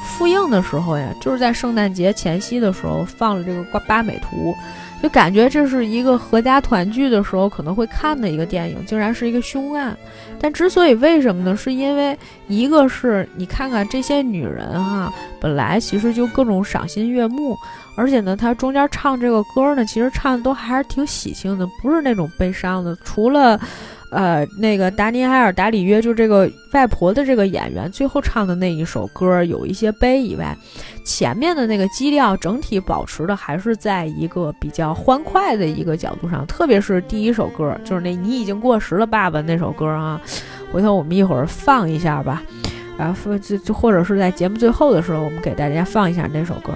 [0.04, 4.52] 复映的时候呀，就是在圣诞节前夕的时候放了这个《八美图》，
[5.00, 9.96] 就感觉这是一个合家团聚的时候可能会看的一个电影，竟然是一个凶案。
[10.40, 11.56] 但之所以为什么呢？
[11.56, 17.56] 是因为一个是你看看这些女人哈，本来其实就各种赏心悦目。
[17.94, 22.96] 而且呢，他中间唱这个歌呢，其实唱的都还是挺喜庆的，不是那种悲伤的。
[23.04, 23.60] 除了，
[24.10, 30.56] 呃，那个达尼埃尔·达里约，就这个外婆的这个演员，最后唱的那一首歌有一些悲以外，
[31.04, 36.46] 前面的那个基调整体保持的还是在一个比较欢快的一个角度上。
[36.46, 40.18] 特别是第一首歌，就是那你已经过时了，爸爸那首歌啊，
[40.72, 42.42] 回头我们一会儿放一下吧。
[43.02, 46.72] 啊，或就就或者是在节目最后的时候，我们给大家放一下那首歌，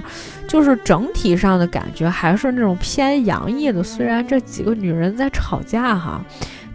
[0.48, 3.82] 就是整体上的感觉还是那种偏洋溢的。
[3.82, 6.20] 虽然这几个女人在吵架哈。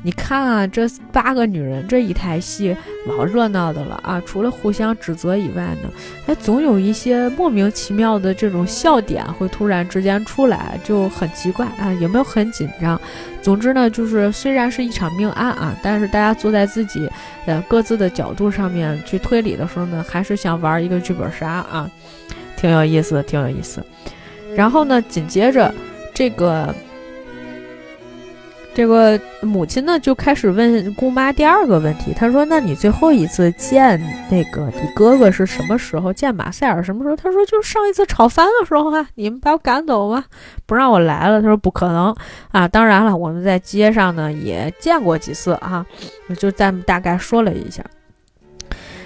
[0.04, 2.76] 你看啊，这八个女人这一台戏
[3.08, 4.20] 老热闹的了啊！
[4.26, 5.90] 除了互相指责以外呢，
[6.26, 11.94] 哎，总有一些莫名其妙的这种笑点会突然之间出来，就很奇怪啊！
[12.02, 13.00] 有没有很紧张？
[13.44, 17.08] 总之呢，就是虽然是一场命案啊，但是大家坐在自己
[17.46, 21.88] 呃各自的角度上面去推理的时候呢，还是想玩一个剧本杀啊，
[22.58, 23.86] 挺有意思的，挺有意思。
[24.56, 25.72] 然后呢，紧接着
[26.12, 26.74] 这个。
[28.74, 32.14] 这个母亲呢，就开始问姑妈第二个问题。
[32.14, 36.14] 她说：“那你最后一次见那个你哥哥是什么时候？
[36.14, 40.24] 见马塞尔什么时候？”她说：“就是上一次炒翻的时候啊，你们把我赶走吗？
[40.66, 42.16] 不让我来了。”她说：“不可能
[42.52, 42.66] 啊！
[42.66, 45.86] 当然了，我们在街上呢也见过几次啊，
[46.38, 47.84] 就这么大概说了一下。”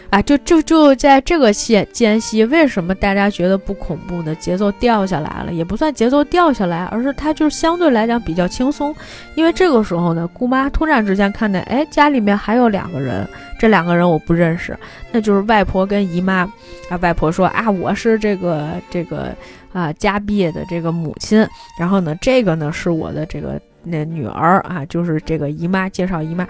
[0.09, 4.33] 啊，就就就在这个间间隙，为什么大家觉得不恐怖呢？
[4.35, 8.95] 节奏掉下来了，也不算节奏掉下来，而是它就是相对来讲比较轻松。
[9.35, 13.27] 因为这个时候呢，姑妈突然之间看见，哎，家里面还有两个人，
[13.59, 14.77] 这两个人我不认识，
[15.11, 16.49] 那就是外婆跟姨妈。
[16.89, 19.35] 啊，外婆说啊，我是这个这个
[19.73, 21.45] 啊家毕业的这个母亲，
[21.79, 23.59] 然后呢，这个呢是我的这个。
[23.85, 26.47] 那女儿啊，就是这个姨妈介绍姨妈，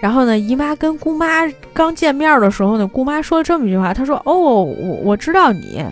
[0.00, 1.26] 然后呢，姨妈跟姑妈
[1.72, 4.64] 刚见面的时候呢，姑妈说了这么一句话，她说：“哦，我
[5.04, 5.84] 我知道你。”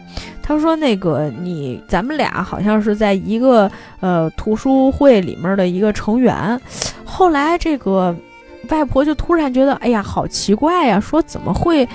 [0.42, 6.60] 她说：“那个你，咱们俩好像是在一个呃图书会里面的一个成员。”
[7.04, 8.14] 后来这个。
[8.70, 11.00] 外婆就突然觉得，哎呀，好奇怪呀！
[11.00, 11.88] 说怎么会？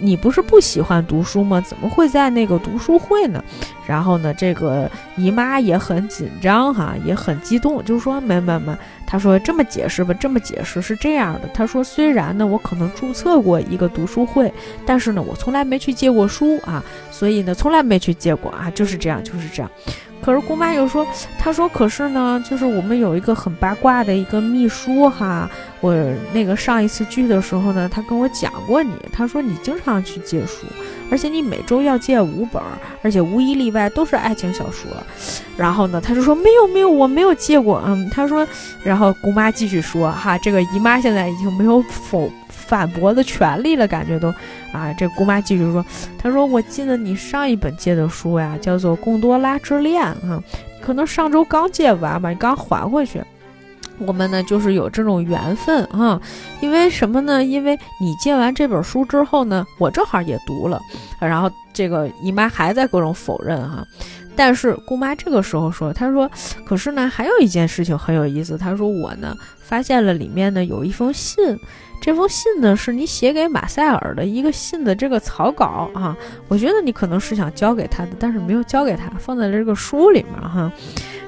[0.00, 1.60] 你不是不喜欢读书吗？
[1.60, 3.44] 怎么会在那个读书会呢？
[3.86, 8.74] 然后呢，这个姨妈也很紧张哈，也很激动，就说没没没，
[9.06, 11.40] 她说这么解释吧，这么解释是这样的。
[11.52, 14.50] 她说虽然呢，我可能注册过一个读书会，
[14.86, 19.70] 但是呢，我从来没去借过书啊，所以呢，从来没去借过啊，就是这样，就是这样。
[20.24, 21.06] 可是姑妈又说
[21.38, 25.50] ：“她说，可是呢，就是我们有一个很八卦的一个秘书哈，
[25.82, 25.94] 我
[26.32, 28.90] 那个上一次聚的时候呢，他跟我讲过你。
[29.12, 30.66] 他说你经常去借书，
[31.10, 32.62] 而且你每周要借五本，
[33.02, 34.90] 而且无一例外都是爱情小说。
[35.58, 37.82] 然后呢，他就说没有没有，我没有借过。
[37.86, 38.46] 嗯，他说，
[38.82, 42.32] 然后姑妈继续说哈，这个姨妈现在已经没有否。”
[42.66, 44.28] 反驳的权利了，感觉都
[44.72, 44.92] 啊。
[44.98, 45.84] 这姑妈继续说，
[46.18, 50.42] 她说我记得你上一本借的书呀，叫做《贡多拉之恋》啊，
[50.80, 53.22] 可能上周刚借完吧，你刚还回去。
[53.98, 56.20] 我们呢，就是有这种缘分啊，
[56.60, 57.44] 因为什么呢？
[57.44, 60.80] 因为你借完这本书之后呢，我正好也读了，
[61.20, 63.86] 然后这个姨妈还在各种否认哈，
[64.34, 66.28] 但是姑妈这个时候说，她说，
[66.66, 71.56] 可是呢，还有一件事情很有意思，她说我呢发现了里面呢有一封信。
[72.04, 76.14] 这封信呢，是你写给马塞尔的一个信的这个草稿啊。
[76.48, 80.70] 我觉得你可能是想交给他的，但是没有交给他，放在了这个书里面哈。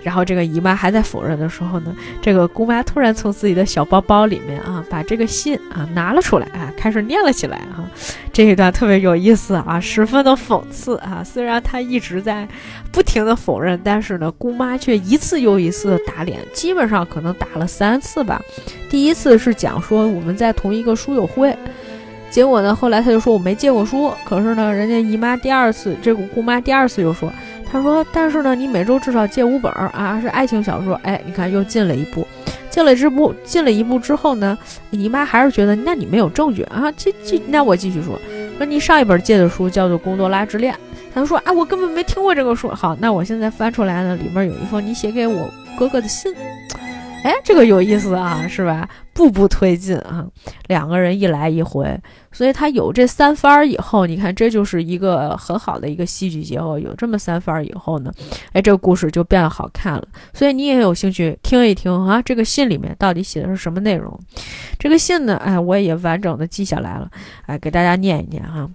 [0.03, 7.89] 然后这个姨妈还在否认的时候呢，这个姑妈突然从自己的小包包里面啊，把这个信啊拿了出来啊，开始念了起来啊。
[8.31, 11.25] 这一段特别有意思啊，十分的讽刺啊。
[11.25, 12.47] 虽然她一直在
[12.93, 18.41] 不停的否认，但是呢，姑妈却一次又一次的打脸，基本上可能打了三次吧。
[18.89, 21.57] 第一次是讲说我们在同一个书友会，
[22.29, 24.13] 结果呢，后来他就说我没借过书。
[24.25, 27.33] 可是呢，人家姨妈第二次，这个姑妈第二次又说。
[27.71, 30.99] 他说：“但是呢，你每周至少借五本儿啊，是爱情小说。
[31.05, 32.27] 哎，你看又进了一步，
[32.69, 34.59] 进了这步，进了一步之后呢，
[34.91, 36.91] 姨妈还是觉得，那你没有证据啊？
[36.97, 38.19] 继继，那我继续说，
[38.57, 40.75] 说你上一本借的书叫做《贡多拉之恋》，
[41.15, 42.69] 他说啊，我根本没听过这个书。
[42.71, 45.49] 好，那我现在翻出来呢，里面有一封你写给我
[45.79, 46.35] 哥哥的信。”
[47.27, 48.89] 哎，这个有意思啊，是吧？
[49.13, 50.25] 步步推进啊，
[50.69, 52.01] 两个人一来一回，
[52.31, 56.79] 所以他有这三番儿以后，你看这就是一个很好的一个戏剧结构。
[56.79, 58.13] 有这么三番儿以后呢，
[58.53, 60.07] 哎，这个故事就变得好看了。
[60.35, 64.17] 所以你也有兴趣听一听啊，这个信里面到底写的是什么内容？
[64.79, 67.11] 这个信呢，哎，我也完整的记下来了，
[67.47, 68.71] 哎，给大家念一念哈。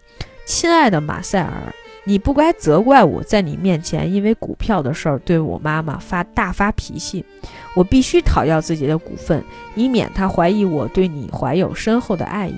[0.46, 1.74] 亲爱的马塞尔。
[2.04, 7.24] 你不该责怪我在你面前因为股票的事儿对我妈妈发大发脾气。
[7.76, 9.44] 我必须讨要自己的股份，
[9.76, 12.56] 以免她怀疑我对你怀有深厚的爱意。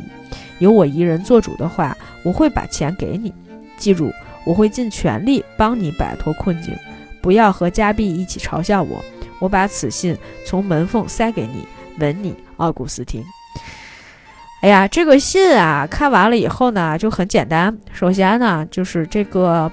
[0.59, 3.33] 由我一人做主的话，我会把钱给你。
[3.77, 4.11] 记住，
[4.45, 6.73] 我会尽全力帮你摆脱困境。
[7.21, 9.03] 不要和加币一起嘲笑我。
[9.39, 11.67] 我把此信从门缝塞给你，
[11.99, 13.21] 吻你，奥古斯汀。
[14.63, 17.77] 哎呀，这个信啊，看完了以后呢，就很简单。
[17.91, 19.69] 首先呢，就是这个，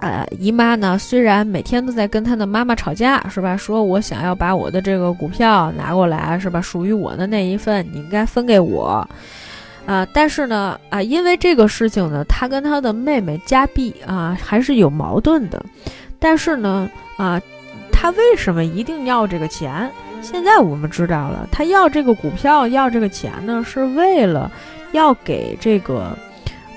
[0.00, 3.56] 呃，姨妈呢，虽然每天都在跟她的妈妈吵架，是吧？
[3.56, 6.60] 说我想要把我的这个股票拿过来，是吧？
[6.60, 9.08] 属于我的那一份，你应该分给我，
[9.86, 15.64] 啊，但是呢，啊，因为这个事情呢，她跟她的妹妹加币啊，还是有矛盾的。
[16.18, 17.40] 但是呢，啊，
[17.92, 19.88] 她为什么一定要这个钱？
[20.24, 24.50] 现在我们知道了，他要这个股票，要这个钱呢，是为了
[24.92, 26.16] 要给这个，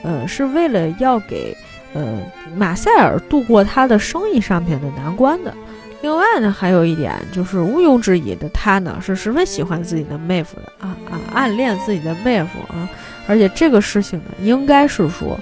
[0.04, 1.56] 呃，是为了要给
[1.94, 2.20] 呃
[2.56, 5.54] 马塞尔度过他的生意上面的难关的。
[6.02, 12.88] 另外呢，还有一点就是毋庸置疑的，他呢是十分喜欢自己的妹夫的啊啊，暗恋自己的妹夫啊，
[13.28, 15.40] 而且这个事情呢，应该是说，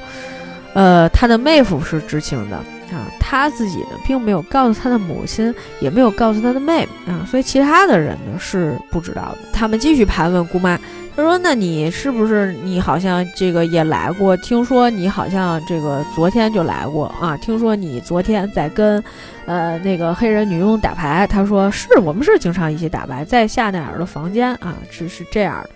[0.74, 2.64] 呃，他的妹夫是知情的。
[2.92, 9.38] 啊，他自己呢，并没有告诉他的母亲，也没有告诉他的妹妹啊，所以其他的人呢是不知道的。
[9.54, 10.78] 他们继续盘问姑妈，
[11.16, 14.36] 他说：“那你是不是你好像这个也来过？
[14.38, 17.38] 听说你好像这个昨天就来过啊？
[17.38, 19.02] 听说你昨天在跟，
[19.46, 25.70] 呃，那个黑人女佣打牌？”他说：“是我们是经常一起打牌，在夏奈尔的房间啊，是是这样的。”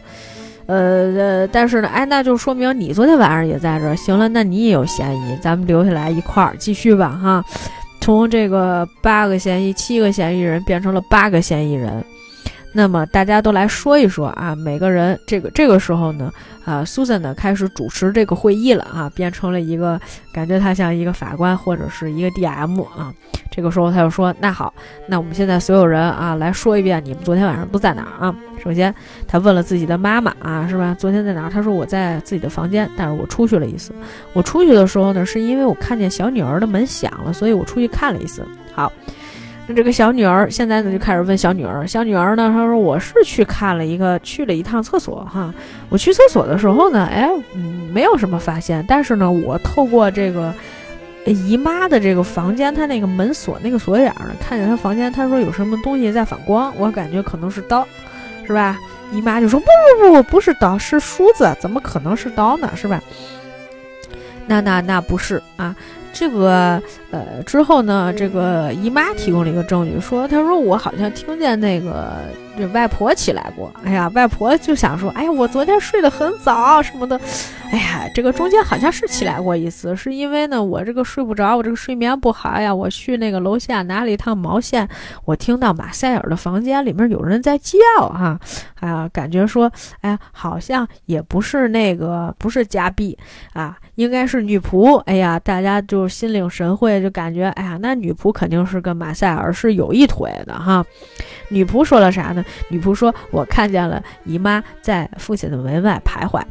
[0.69, 3.95] 呃呃，但是呢，哎，那就说明你昨天晚上也在这儿。
[3.95, 7.43] 行了，那你也有嫌疑，咱们留下来一块儿继续吧，哈。
[7.99, 12.05] 从这个八个嫌疑、七个嫌疑人变成了八个嫌疑人。
[12.71, 16.31] 那么大家都来说一说啊，每个人这个这个时候呢，
[16.63, 19.99] 啊，Susan 呢开始主持这个会议了啊，变成了一个
[20.31, 23.11] 感觉他像一个法官或者是一个 DM 啊。
[23.51, 24.71] 这个时候他就说：“那好，
[25.07, 28.93] 那我们现在所有人啊来说一遍，你们昨天晚上都在哪儿啊？”首先
[29.27, 30.95] 他问了自己的妈妈啊，是吧？
[30.97, 31.49] 昨天在哪儿？
[31.49, 33.91] 他说：“我在自己的房间，但是我出去了一次。
[34.33, 38.93] 我出去的时候呢，是因为我看见小女儿的门响了，所以我出去看了一次。”好。
[39.75, 45.53] 这个小女儿现在呢就开始问小女儿，小女儿呢她说我是去看了一个去了一趟厕所哈，
[45.89, 50.51] 我去厕所的时候呢，哎，嗯，没有什么发现，但是呢，我透过这个
[51.25, 57.87] 姨妈的这个房间，她那个门锁那个锁眼呢，看见她房间，她说有什么东西在反光，我感觉可能是刀，
[58.47, 58.77] 是吧？
[59.11, 59.65] 姨妈就说不
[60.01, 62.71] 不不，不是刀，是梳子，怎么可能是刀呢？
[62.75, 62.99] 是吧？
[64.47, 65.75] 那那那不是啊。
[66.11, 66.81] 这个
[67.11, 72.17] 呃之后呢，这个姨妈提供了一个证据，说她说我好像听见那个
[72.57, 73.71] 这外婆起来过。
[73.83, 77.19] 哎呀，外婆就想说，哎呀，我昨天睡得很早什么的。
[77.71, 82.73] 哎呀，这个中间好像是起来过一次，是因为呢，我这个睡不着，我这个睡眠不好呀。
[82.73, 84.89] 我去那个楼下拿了一趟毛线，
[85.25, 88.39] 我听到马塞尔的房间里面有人在叫哈，
[88.81, 93.15] 哎呀，感觉说，哎呀，好像也不是那个，不是加币
[93.53, 94.97] 啊，应该是女仆。
[95.01, 100.85] 哎呀，大家就心领神会，就感觉，哎呀，那女仆肯定是跟马塞尔是有一腿的哈。
[101.49, 102.43] 女仆说了啥呢？
[102.69, 106.41] 女仆说，我看见了姨妈在父亲的门外徘徊。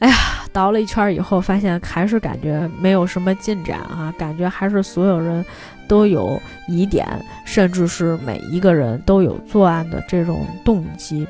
[0.00, 0.16] 哎呀，
[0.52, 5.42] 倒了一圈以后，发现还是感觉没有什么进展啊，感觉还是所有人
[5.88, 6.38] 都有
[6.68, 7.06] 疑点，
[7.46, 11.26] 甚至是每一个人都有作案的这种动机。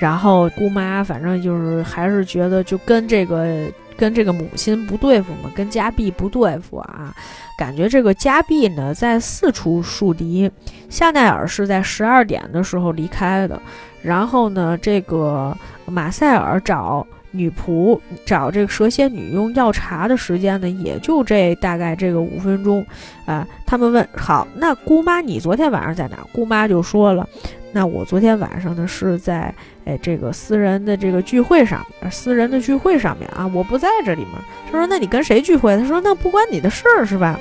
[0.00, 3.66] 然后姑妈反正就是还是觉得就跟这个
[4.00, 7.14] 跟这个母亲不对付嘛，跟加碧不对付啊，
[7.58, 10.50] 感觉这个加碧呢在四处树敌，
[10.88, 13.60] 夏奈尔是在十二点的时候离开的，
[14.00, 17.06] 然后呢这个马塞尔找。
[17.32, 22.84] 女仆找这个蛇蝎女佣要茶的时间呢，也就这大概这个五分钟，
[23.24, 26.18] 啊，他们问好，那姑妈你昨天晚上在哪？
[26.32, 27.28] 姑妈就说了，
[27.72, 29.54] 那我昨天晚上呢是在
[29.84, 34.30] 哎这个私人的这个聚会上，私人的聚会上面啊，我不在这里面。
[34.70, 35.76] 他说那你跟谁聚会？
[35.76, 37.38] 他说那不关你的事儿是吧？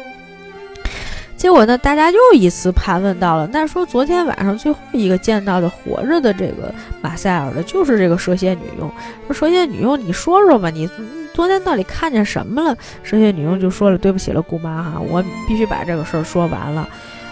[1.40, 3.48] 结果呢，大家又一次盘问到了。
[3.54, 6.72] 那说昨天晚上最后一个见到的活着的这个
[7.02, 8.92] 马塞尔的，就是这个蛇蝎女佣。
[9.28, 10.88] 说蛇蝎女佣，你说说吧，你
[11.34, 12.76] 昨天到底看见什么了？
[13.04, 16.86] 蛇蝎女佣就说了：“对不起了，姑妈哈，我必须把这个事儿说完了。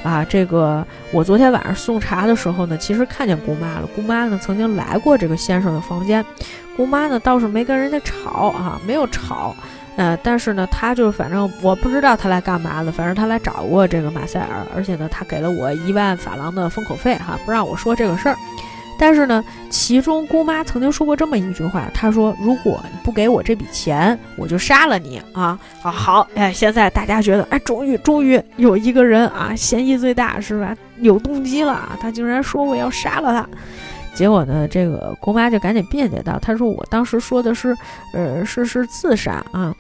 [0.03, 3.89] 啊，这个我昨天晚上送茶的时候呢，其实看见姑妈了。
[3.93, 6.23] 姑妈呢曾经来过这个先生的房间，
[6.77, 9.53] 姑妈呢倒是没跟人家吵啊，没有吵。”
[9.97, 18.37] 呃，但是呢，他就是反正我不知道他来干嘛的，反正他来找过这个马塞尔，而且呢，他给了我一万法郎的封口费哈，不让我说这个事儿。
[18.99, 30.75] 但是呢，其中姑妈曾经说过这么一句话，她说：“如果不给我这笔钱，我就杀了你啊！”啊，好，哎，现在大家觉得，哎，终于终于有一个人啊，嫌疑最大是吧？
[30.99, 33.47] 有动机了啊，他竟然说我要杀了他。
[34.17, 37.77] 结果呢，这个姑妈就赶紧辩解道：“她说我当时说的是，
[38.13, 39.71] 呃，是是自杀啊，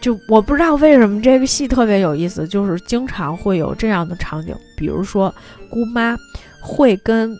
[0.00, 5.32] 就我不知道为什么这个戏特别有意思，就是经常会有这样的场景，比如说
[5.70, 6.16] 姑妈
[6.60, 7.38] 会跟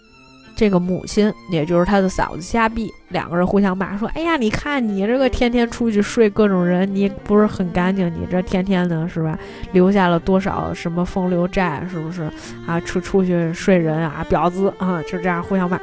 [0.56, 9.38] 这个母亲，也就是他的嫂子夏碧两个人互相骂，说：哎呀，你看你这个天天出去睡各种人，你不是很干净，你这天天的是吧？
[9.72, 12.30] 留下了多少什么风流债，是不是
[12.66, 12.78] 啊？
[12.80, 15.80] 出出去睡人啊，婊子啊，就这样互相骂。”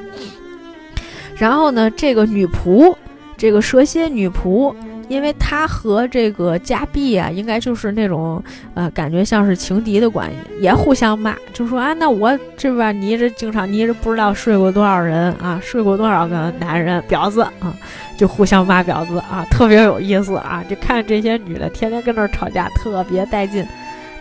[1.38, 2.96] 然后呢，这个女仆，
[3.38, 4.76] 这个蛇蝎女仆，
[5.10, 8.42] 因为她和这个加币啊，应该就是那种
[8.76, 17.76] 呃，感觉像是情敌的关系，也互相骂，就说啊，那我这边，你这经常，你这不知道睡过多少人啊，睡过多少个男人，婊子啊，
[18.18, 23.66] 就互相骂婊子啊，特别有意思啊，就看这些女的天天跟那儿吵架，特别带劲。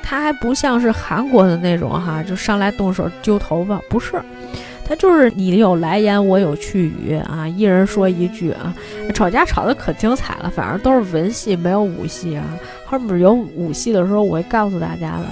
[0.03, 4.19] 她还不像是韩国的那种哈，就上来动手揪头发，不是。
[4.89, 8.75] 他就是你有来言，我有去语啊，一人说一句啊，
[9.15, 12.43] 吵架吵得可精彩了，反正都是文戏，没有武戏啊。
[12.87, 15.27] 后面有武戏的时候，我会告诉大家的。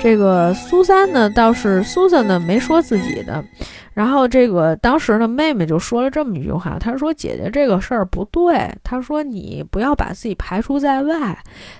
[0.00, 3.44] 这个苏三呢，倒是苏三呢没说自己的。
[3.92, 11.36] 然后这个当时呢，妹妹就说了这么一句话，她说：“姐姐这个事儿不对，她说你不要把自己排除在外。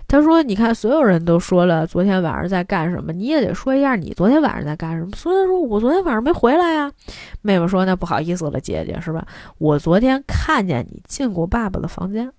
[0.06, 6.92] 她说你看所有人都说了昨天晚上在干什么，你也得说一下你昨天晚上在干什么。”苏三说：“我昨天晚上没回来呀。”
[7.40, 9.24] 妹妹说：“那不好意思了，姐姐是吧？
[9.56, 12.30] 我昨天看见你进过爸爸的房间，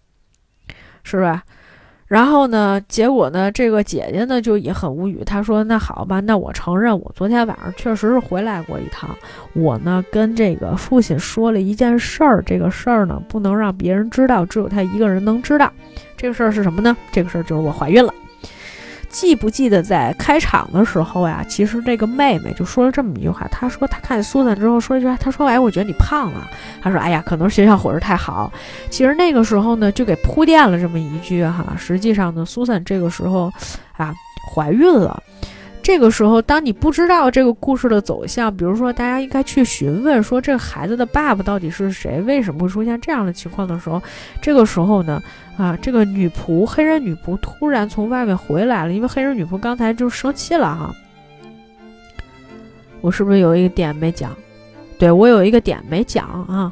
[1.03, 1.43] 是吧？”
[2.11, 2.81] 然后呢？
[2.89, 3.49] 结果呢？
[3.53, 5.23] 这个姐姐呢就也很无语。
[5.25, 9.09] 她说：“那好吧，那我承认，我昨天晚上确实是回来过一趟。
[9.53, 15.71] 我呢跟这个父亲说了一件事儿，这个事儿呢不能让别人知道，只有他一个人能知道。
[16.17, 16.97] 这个事儿是什么呢？
[17.13, 18.13] 这个事儿就是我怀孕了。”
[19.11, 21.45] 记不记得在开场的时候呀？
[21.47, 23.47] 其实这个妹妹就说了这么一句话。
[23.51, 26.49] 她说她看见苏珊之后说一句话，她说：“哎，我觉得你胖了。”
[26.81, 28.51] 她说：“哎呀，可能学校伙食太好。”
[28.89, 31.75] 其实那个时候呢，就给铺垫了这么一句哈。
[31.77, 33.51] 实际上呢，苏珊这个时候
[33.97, 34.13] 啊
[34.53, 35.21] 怀孕了。
[35.83, 44.01] 这个时候，当你不知道这个故事的走向，比如说大家应该去询问说这个孩子的爸爸到底是谁，为什么会出现这样的情况的时候，
[44.41, 45.21] 这个时候呢？
[45.57, 50.91] 啊，这个女仆黑人女仆突然从外面回来了，因为黑人女仆刚才就生气了哈。
[53.01, 54.35] 我是不是有一个点没讲？
[54.97, 56.71] 对我有一个点没讲啊。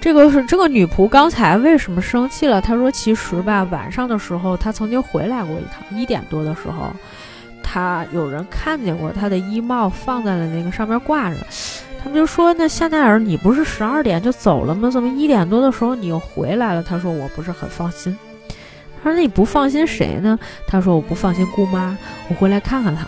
[0.00, 2.60] 这个是这个女仆刚才为什么生气了？
[2.60, 6.90] 她说其实吧，晚上的时候她曾经回来过一趟，一点多的时候，
[7.68, 11.36] 他有人看见过他的衣帽放在了那个上面挂着。
[12.00, 14.88] 他们就说：“那香奈儿，你不是十二点就走了吗？
[14.88, 18.16] 怎么一点多的时候你又回来了？”他说：“我不是很放心。”
[19.02, 20.38] 他说：“那你不放心谁呢？”
[20.68, 21.98] 他说：“我不放心姑妈，
[22.28, 23.04] 我回来看看她。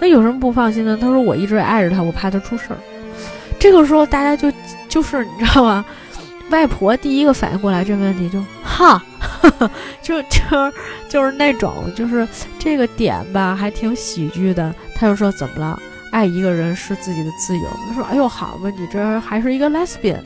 [0.00, 0.96] 那有什么不放心的？
[0.96, 2.78] 他说：“我一直爱着她，我怕她出事儿。”
[3.60, 4.50] 这个时候大家就
[4.88, 5.84] 就是你知道吗？
[6.50, 9.02] 外婆第一个反应过来这问题就哈，
[10.02, 10.38] 就就
[11.08, 12.26] 就是那种就是
[12.58, 14.74] 这个点吧，还挺喜剧的。
[14.94, 15.78] 他就说：“怎么了？”
[16.12, 17.64] 爱一个人是自己的自由。
[17.88, 20.20] 他说：“哎呦，好吧，你这还是一个 lesbian，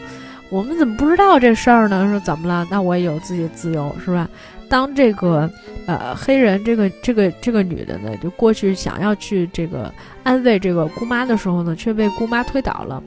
[0.50, 2.06] 我们怎么不知道这事儿呢？
[2.10, 2.66] 说怎么了？
[2.70, 4.28] 那我也有自己的自由，是吧？
[4.68, 5.48] 当这个
[5.86, 9.92] 呃黑人这个这个这个女的呢，就过去想要去这个
[10.24, 13.02] 安慰这个姑妈的时候呢，却被姑妈推倒了，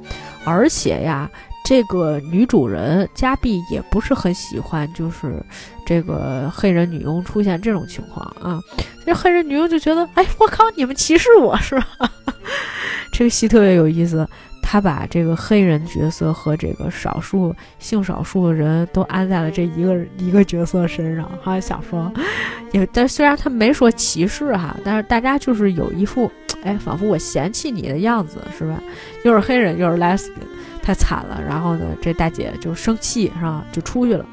[0.45, 1.29] 而且呀。”
[1.69, 5.39] 这个女主人加碧也不是很喜欢，就是
[5.85, 8.59] 这个黑人女佣出现这种情况啊。
[9.05, 12.11] 这黑人女佣就觉得，哎，我靠，你们歧视我是吧？
[13.13, 14.27] 这个戏特别有意思，
[14.63, 21.29] 他把这个黑人角色和这个少数性少数的人都安在了这一个一个角色身上。
[21.39, 22.11] 哈，想说，
[22.71, 26.31] 也但虽然他没说歧视哈，但是大家就是有一副，
[26.63, 28.81] 哎，仿佛我嫌弃你的样子是吧？
[29.23, 30.49] 又是黑人，又是 lesbian。
[30.81, 33.63] 太惨了，然后呢，这大姐就生气是吧？
[33.71, 34.25] 就出去了，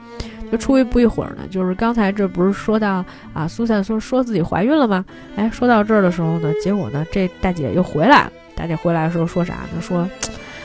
[0.51, 5.05] 就出去不一会儿呢，就是刚才这不是说到啊，苏珊说说自己怀孕了吗？
[5.37, 8.33] 哎，说到这儿的时候呢，结果呢，这大姐又回来了。
[8.55, 9.81] 大姐回来的时候说啥呢？
[9.81, 10.09] 说，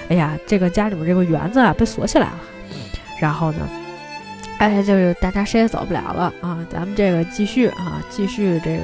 [0.08, 2.34] 哎呀，这个家里面这个园子啊被锁起来了。
[3.20, 3.68] 然后呢，
[4.60, 8.84] 哎，就是大家谁也走不了了啊，咱们这个继续啊，继续这个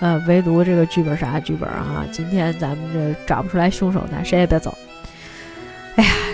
[0.00, 4.74] 呃，唯独这个剧本啥剧本啊，今天咱们这找不出来凶手，咱谁也别走。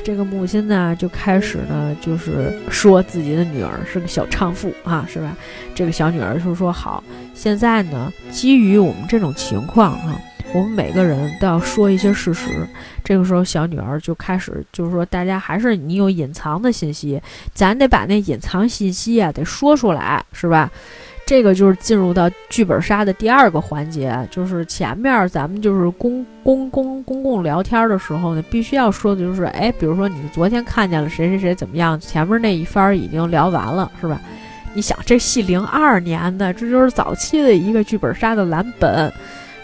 [0.07, 5.37] 这个母亲呢就开始呢，就是说自己的女儿是个小娼妇啊，是吧？
[5.75, 7.03] 这个小女儿就说：“好，
[7.35, 10.17] 现在呢，基于我们这种情况啊，
[10.55, 12.65] 我们每个人都要说一些事实。”
[13.03, 17.21] 这个时候，小女儿就开始就是说：“大家还是你有隐藏的信息，
[17.53, 20.71] 咱得把那隐藏信息啊得说出来，是吧？”
[21.27, 34.21] 这个就是进入到剧本杀的第二个环节，就是前面咱们就是公公公公共聊天的时候呢，必须要说的就是，哎，比如说你昨天看见了谁谁谁怎么样，前面那一番已经聊完了，是吧？
[34.73, 39.13] 你想这戏零二年的，这就是早期的一个剧本杀的蓝本。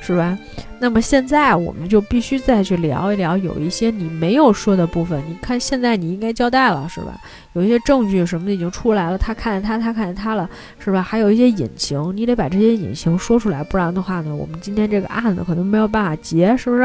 [0.05, 0.37] 是吧？
[0.81, 5.23] 那么现在我们就必须再去聊一聊，有一些你没有说的部分。
[5.29, 7.21] 你看现在你应该交代了，是吧？
[7.53, 10.51] 有一些证据什么的已经出来了，他看见他，他看见他了，
[10.81, 11.01] 是吧？
[11.01, 16.83] 还有一些隐情，你得把这些隐情说出来，不然的话呢，我们今天这个案子可能没有办法结，是不是？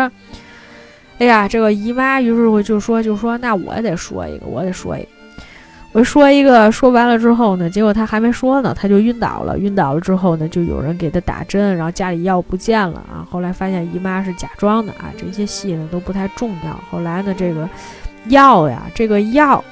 [1.18, 5.08] 哎呀，这个姨妈于是我就说，就说那我也得说一个，我得说一个。
[5.98, 9.58] 我说一个，说完了之后呢，结果他还没说呢，他就晕倒了。
[9.58, 13.26] 晕倒了之后呢，就有人给他打针，然后家里药不见了啊。
[13.28, 16.80] 后来发现姨妈是假装的啊，这些戏呢都不太重要。
[16.92, 17.68] 后来呢，这个
[18.28, 19.66] 药呀，这个药，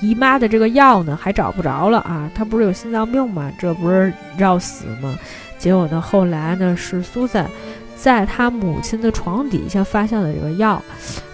[0.00, 2.30] 姨妈的这个药呢还找不着了啊。
[2.34, 3.52] 她不是有心脏病吗？
[3.58, 5.18] 这不是要死吗？
[5.58, 7.46] 结果呢，后来呢是苏珊
[7.94, 10.82] 在她母亲的床底下发现了这个药。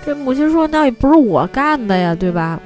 [0.04, 2.58] 这母亲说：“那也不是我干的呀，对吧？”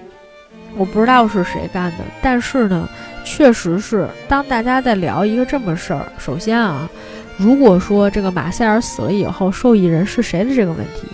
[0.76, 2.88] 我不知道是谁干的，但是呢，
[3.24, 6.88] 确实是当大家在聊一个这么事儿，首先啊，
[7.36, 11.08] 如果说这个马塞尔死了以后，受益人是谁的这个问题，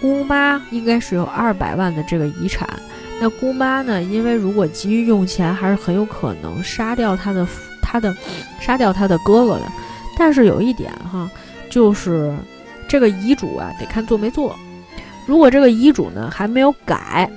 [0.00, 2.66] 姑妈应该是有二百万的这个遗产，
[3.20, 7.46] 那姑妈呢，因为如果急于用钱，还是很有可能杀掉他的
[7.82, 8.16] 他的
[8.60, 9.62] 杀掉他的哥哥的。
[10.18, 11.30] 但是有一点哈，
[11.68, 12.34] 就是
[12.88, 14.56] 这个遗嘱啊，得看做没做，
[15.26, 17.30] 如果这个遗嘱呢还没有改。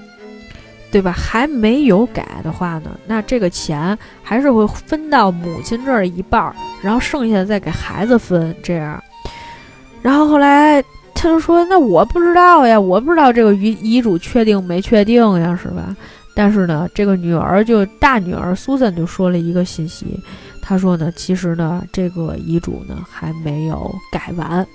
[0.91, 1.11] 对吧？
[1.11, 8.99] 还没有改的话呢，那这个钱还是会分到母亲这儿一半儿，然后剩下的再给孩子分，这样。
[10.01, 10.81] 然后后来
[11.13, 15.95] 他就说：“那我不知道呀，我不知道这个遗遗嘱确定没确定呀，是吧？”
[16.33, 20.19] 但是呢，这个女儿就大女儿苏珊就说了一个信息，
[20.61, 24.65] 她说呢，其实呢，这个遗嘱呢还没有改完，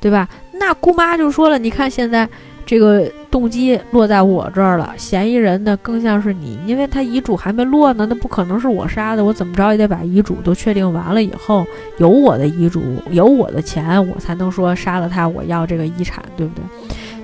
[0.00, 0.28] 对吧？
[0.52, 2.28] 那姑妈就说了：“你看现在。”
[2.66, 11.66] 这个动机落在我这儿了，嫌疑人呢更像是你，因为他遗嘱还没落呢，那不可能是我杀的，我怎么着也得把遗嘱都确定完了以后，
[11.98, 16.64] 有我的遗嘱，有我的钱，我才能说杀了他，我要这个遗产，对不对？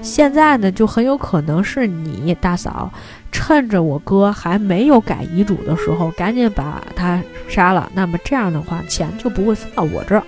[0.03, 2.91] 现在呢，就很有可能是你大嫂，
[3.31, 10.23] 趁着我哥还没有改遗嘱的时候，赶紧把他杀了，那么这样的话，钱就不会分到我这儿，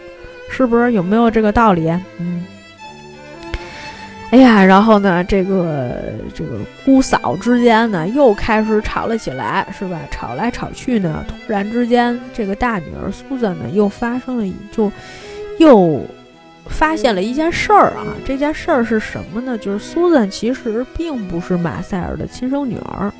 [0.50, 0.92] 是不是？
[0.92, 1.88] 有没有这个道理？
[2.18, 2.44] 嗯。
[4.32, 5.94] 哎呀，然后呢，这个
[6.34, 10.00] 这个姑嫂之间呢，又开始吵了起来，是吧？
[10.10, 14.90] 吵来吵去呢，突然之间，这个大女儿苏珊呢，又发生了，就
[15.58, 16.02] 又
[16.66, 19.58] 发现了一件事儿啊，这件事儿是什么呢？
[19.58, 23.12] 就是苏珊其实并不是马塞尔的亲生女儿，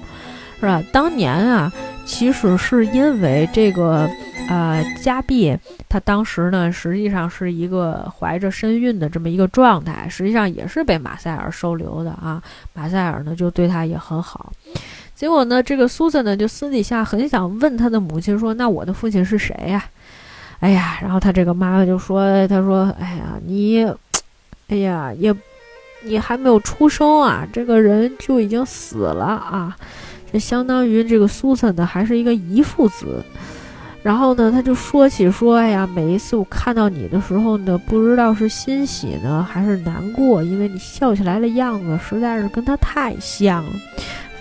[0.60, 0.82] 是吧？
[0.90, 1.70] 当年啊，
[2.05, 4.09] 其实是因为这个。
[4.48, 5.57] 呃，加币
[5.88, 12.42] 他当时呢，实际上是一个怀着身孕的这么一个状态，实际上也是被马塞尔收留的啊。
[12.74, 14.53] 马塞尔呢就对他也很好，
[15.14, 19.84] 结果呢，这个苏珊呢就私底下很想问他的母亲说：“那我的父亲是谁呀？”
[20.59, 23.86] 哎呀，然后他这个妈妈就说：“她说，哎呀，你，
[24.68, 25.34] 哎呀，也，
[26.03, 29.76] 你还没有出生啊，这个人就已经死了啊，
[30.33, 33.22] 这相当于这个苏珊呢还是一个遗腹子。”
[34.03, 43.70] 然后呢，他就说起说，哎呀，每一次我看到你的时候呢，不知道是欣喜呢还是难过，因为你笑起来的样子实在是跟他太像了。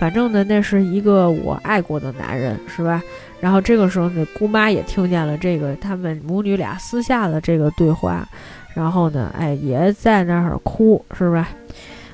[0.00, 3.00] 反正呢，那是一个我爱过的男人，是吧？
[3.38, 8.26] 然后这个时候呢，姑妈也听见了这个他们母女俩私下的这个对话，
[8.74, 11.48] 然后呢，哎，也在那儿哭，是吧？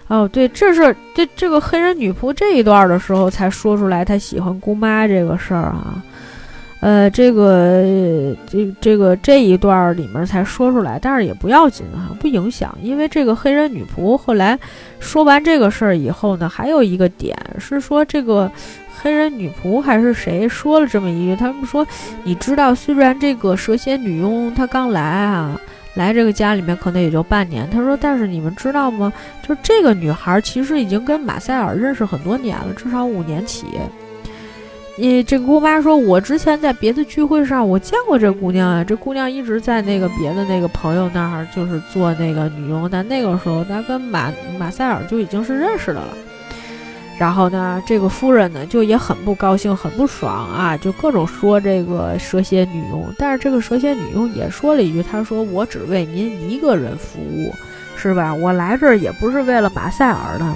[0.09, 6.03] 哦，对，这是这这个黑人女仆这一段的时候才说出来她喜欢姑妈这个事儿啊。
[6.81, 7.83] 呃，这个
[8.47, 14.57] 这这个这一段里面才说出来，但是也不要紧啊，不影响，因为这个黑人女仆后来
[15.01, 18.49] 说完这个事儿以后呢，还有一个点是说，这个
[18.97, 21.85] 黑人女仆还是谁说了这么一句，他们说，
[22.23, 25.61] 你知道，虽然这个蛇蝎女佣她刚来啊，
[25.99, 29.13] 来这个家里面可能也就半年，他说，但是你们知道吗？
[29.47, 33.67] 就这个女孩其实已经跟马塞尔认识很多年了，至少五年起。
[34.97, 46.09] 你这姑妈说，我之前在别的聚会上我见过这姑娘啊，这姑娘一直在那个别的那个朋友那儿，就是做那个女佣，但那个时候她跟马马塞尔就已经是认识的了。
[47.19, 53.13] 然后呢，这个夫人呢就也很不高兴，很不爽啊，就各种说这个蛇蝎女佣。
[53.19, 57.53] 但是这个蛇蝎女佣也说了一句，她说我只为您一个人服务，
[57.97, 58.33] 是吧？
[58.33, 60.47] 我来这儿也不是为了马塞尔的。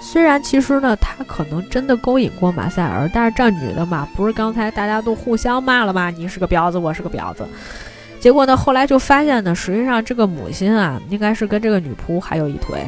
[0.00, 6.08] 虽然其实呢，她可能真的勾引过马塞尔，但是这女的嘛，不是刚才大家都互相骂了吗？
[6.08, 7.46] 你是个婊子，我是个婊子。
[8.18, 12.82] 结果呢，后来就发现呢，实际上这个母亲啊，应该是跟这个女仆还有一腿。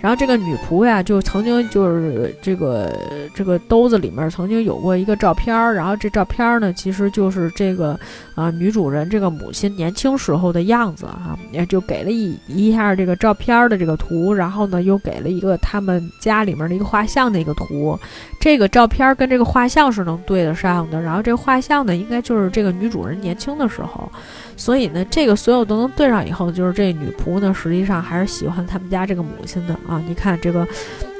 [0.00, 2.92] 然后这个女仆呀，就曾经就是这个
[3.34, 7.98] 这个兜子里面曾经有过一个照片儿，然后这照片儿呢，其实就是这个
[8.34, 17.98] 啊女主人这个母亲年轻时候的样子啊，也就给了一一下这个照片的这个图，然后呢又给了一个他们家里面的一个画像的一个图，
[18.40, 24.10] 这个照片跟这个画像是能对得上的，然后这画像呢应该就是这个女主人年轻的时候。
[24.58, 30.02] 所以呢，这个所有都能对上以后，就是这女仆呢，实际上还是喜欢他们家这个母亲的啊。
[30.06, 30.66] 你看这个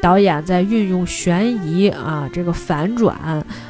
[0.03, 3.17] 导演在运用悬疑啊，这个反转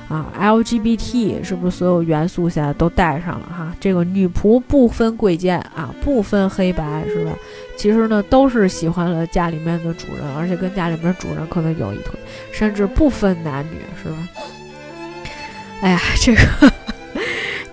[0.09, 3.73] 啊，LGBT 是不是所有元素现在都带上了哈？
[3.79, 7.33] 这个女仆不分贵贱啊，不分黑白是吧？
[7.77, 12.19] 其实呢，都是喜欢了家里面的主人，而且跟家里面主人可能有一腿，
[12.51, 14.17] 甚至不分男女是吧？
[15.83, 16.41] 哎呀，这个。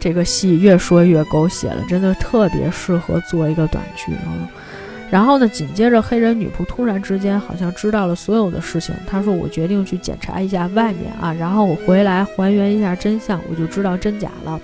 [0.06, 4.30] 这个戏越说越狗血了，真的特别适合做一个短剧啊。
[5.10, 14.62] 然后呢，紧接着黑人女仆突然之间好像知道了所有的事情，她说：“我决定去检查一下外面啊，然后我回来还原一下真相，我就知道真假了。”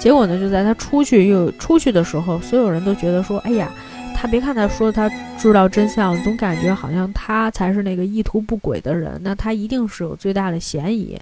[0.00, 3.70] 结果呢，就在她出去又出去的时候，所有人都觉得说：“哎呀。”
[4.16, 11.18] 他别看他说他知道真相，总感觉好像他才是那个意图不轨的人，那他一定是有最大的嫌疑。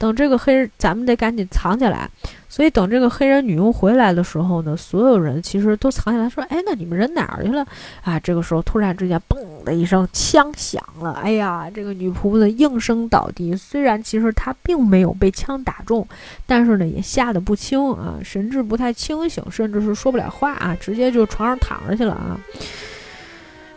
[0.00, 2.08] 等这个黑人，咱们得赶紧藏起来。
[2.48, 7.64] 所以等这个黑人女佣回来的时候呢，所有人其实都藏起来，说：“哎，那你们人哪儿去了？”
[8.02, 11.12] 啊，这个时候突然之间，嘣的一声，枪响了。
[11.22, 13.54] 哎呀，这个女仆子应声倒地。
[13.54, 16.08] 虽然其实她并没有被枪打中，
[16.46, 22.40] 但是呢，也吓得不轻啊，神志不太清醒，甚至是说不了话啊，直接就床上躺着去了啊。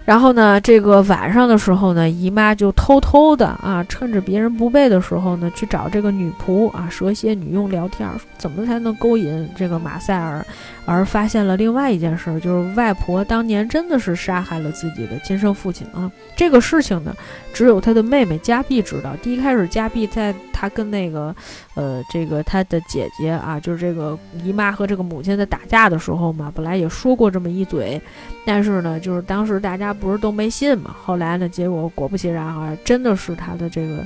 [0.06, 10.46] 然后呢，这个晚上的时候呢，姨妈就偷偷的啊，趁着别人不备的时候呢，去找这个女仆啊，蛇蝎女佣聊天，怎么才能勾引这个马塞尔。
[10.86, 16.12] 而发现了另外一件事，就是外婆当年真的是杀害了自己的亲生父亲啊！
[16.36, 17.16] 这个事情呢，
[17.54, 19.16] 只有他的妹妹加碧知道。
[19.22, 21.34] 第一开始，加碧在她跟那个，
[21.76, 28.02] 呃，这个她的姐姐啊，就是这个姨妈和这个母亲在打架的时候嘛，本来也说过这么一嘴，
[28.46, 30.96] 但是呢，就是当时大家不是都没信嘛。
[31.04, 34.06] 后来呢，结果果不其然啊，真的是他的这个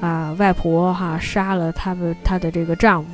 [0.00, 3.08] 啊外婆哈杀了他的他的这个丈夫。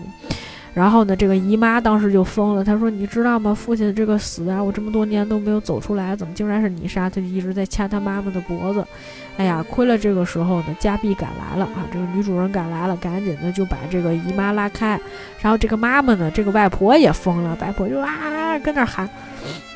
[0.73, 3.55] 然后呢，这个姨妈当时就疯了，她说：“你知道吗？
[3.55, 7.09] 父亲这个死啊，我这么多年都没有走出来，怎么竟然是你杀？
[7.09, 8.85] 他就一直在掐他妈妈的脖子。
[9.37, 15.01] 哎呀，亏了这个时候呢，加碧赶来了啊，这个女主人赶来了，赶紧的就把这个姨妈拉开。
[15.41, 19.09] 然后这个妈妈呢，这个外婆也疯了，外婆就啊跟那喊。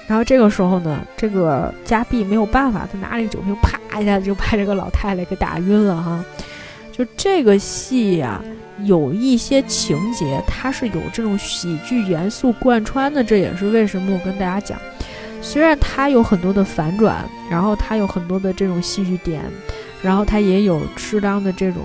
[0.09, 6.25] 然后这个时候呢，这个加币没有办法，他拿了一个酒瓶，啪一下子就把这个老太太给打晕了哈。
[6.91, 8.43] 就这个戏呀，
[8.85, 14.79] 有一些情节它是有这种喜剧元素贯穿的，这也是为什么我跟大家讲，
[15.43, 19.43] 虽然它有很多的反转，然后它有很多的这种戏剧点，
[20.03, 21.83] 然后它也有适当的这种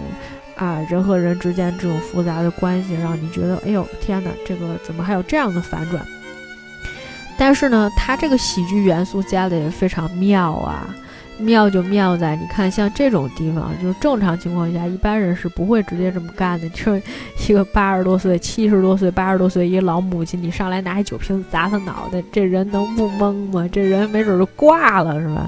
[0.55, 6.01] 啊人和人之间这种复杂的关系，让你觉得哎呦天哪，这个怎么还有这样的反转？
[7.37, 10.87] 但是呢，它这个喜剧元素加的也非常妙啊。
[11.39, 16.69] 妙就妙在，你看像这种地方，就是正常情况下，一般人是不会直接这么干的。
[16.69, 16.95] 就
[17.47, 23.67] 一个八十多岁、七十多岁、八十多岁一个老母亲，你上来拿一酒瓶子砸他脑袋，这人能不懵吗？
[23.71, 25.47] 这人没准就挂了，是吧？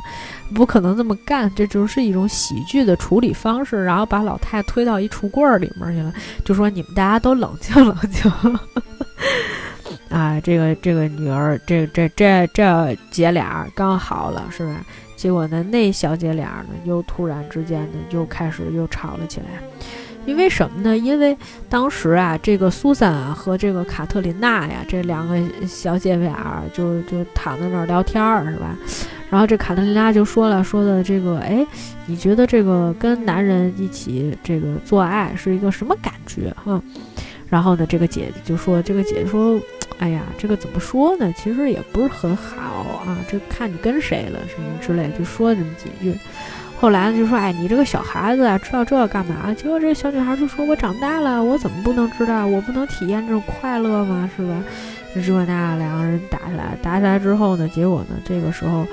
[0.56, 3.86] 不可能这么干，这就是一种喜剧的处理方式。
[3.86, 6.12] 然后把老太推到一橱柜里面去了，
[6.44, 8.32] 就说你们大家都冷静冷静。
[10.10, 14.86] 啊，这个这个女儿，这这这这姐俩刚好了，是吧？
[15.16, 19.46] 结果呢，那小姐俩呢，又突然之间呢，又开始又吵了起来。
[20.26, 20.98] 因为什么呢？
[20.98, 21.38] 因为
[21.70, 28.76] 当时啊，这个苏珊啊和这个卡特琳娜呀，这两个小姐俩就就躺在那儿聊天儿，是吧？
[29.30, 31.66] 然后这卡特琳娜就说了，说的这个，哎，
[32.08, 36.52] 你觉得这个跟男人一起这个做爱是一个什么感觉？
[36.64, 36.82] 哈。
[37.56, 39.58] 然后呢，这个姐姐就说，这个姐姐说。
[39.98, 41.34] 哎呀，这个怎么说呢？
[41.38, 46.14] 其实也不是很好啊，这看你跟谁了什么之类，就说这么几句。
[46.82, 52.46] 后来呢，就说：“哎，你这个小孩子啊，知道这干嘛？”结果这个小女孩就说：“我长大了，我怎么不能知道？
[52.46, 54.30] 我不能体验这种快乐吗？
[54.36, 54.62] 是吧？”
[55.16, 58.86] 这那两个人打起来，打起来之后呢，结果呢，这个时候。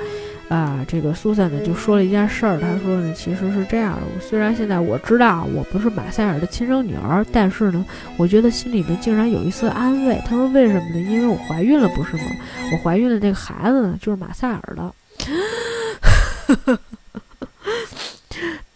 [0.48, 7.84] 啊，这个苏珊呢就说了一件事儿，她说呢，其实是这样的，虽然现在我知道我不是马塞尔的亲生女儿，但是呢，
[8.18, 10.20] 我觉得心里面竟然有一丝安慰。
[10.26, 11.00] 她说为什么呢？
[11.00, 12.24] 因为我怀孕了，不是吗？
[12.72, 14.92] 我怀孕的那个孩子呢，就是马塞尔的。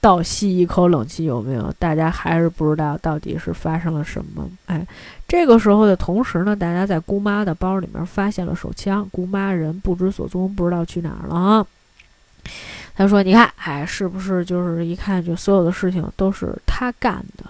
[0.00, 1.72] 倒吸一口冷气，有没有？
[1.78, 4.48] 大家还是不知道到底是发生了什么？
[4.66, 4.86] 哎，
[5.26, 11.66] 这个时候的同时呢，大家在姑妈的包里面发现了手枪，姑妈人不知所踪，不知道去哪儿了啊。
[12.94, 17.44] 他说：“你看，哎，是不是就是一看就所有的事情都是他干的？”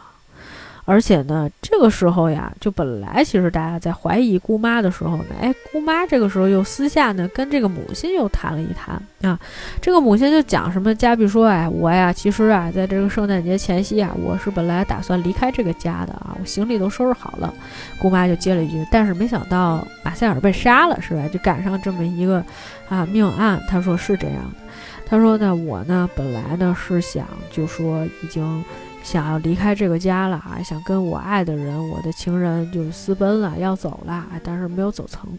[0.86, 9.38] 而且呢，这个时候呀，就本来其实大家在怀疑姑妈的时候呢，哎，姑妈这个时候又私下呢跟这个母亲又谈了一谈啊。
[9.82, 17.52] 这个母亲就讲什么，加比说，哎，我呀，其实啊，在这个圣诞节前夕啊，我是本来打算离开这个家的啊，我行李都收拾好了。
[17.98, 21.26] 姑妈就接了一句，但是没想到马塞尔被杀了，是吧？
[21.32, 22.40] 就赶上这么一个
[22.88, 23.60] 啊命案。
[23.68, 24.72] 他说是这样的，
[25.04, 28.64] 他说呢，我呢本来呢是想就说已经。
[29.06, 35.30] 想要离开这个家了啊，想跟我爱的人，我的情人就私奔了，要走了，但是没有走成。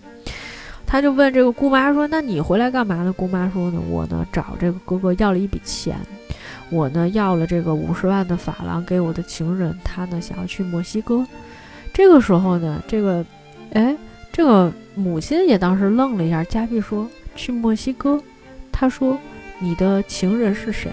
[0.86, 5.98] 他就问这个姑妈说：“那你回来干嘛呢？”姑妈说：“呢，我呢找这个哥哥要了一笔钱，
[6.70, 11.28] 我呢要了这个五十万的法郎给我的情人，他呢想要去墨西哥。”
[11.94, 13.26] 这个时候呢，这个，
[13.74, 13.94] 哎，
[14.32, 16.42] 这个母亲也当时愣了一下。
[16.42, 17.06] 加碧说
[17.36, 18.18] ：“去墨西哥？”
[18.72, 19.20] 他说
[19.60, 20.90] ：“你的情人是谁？”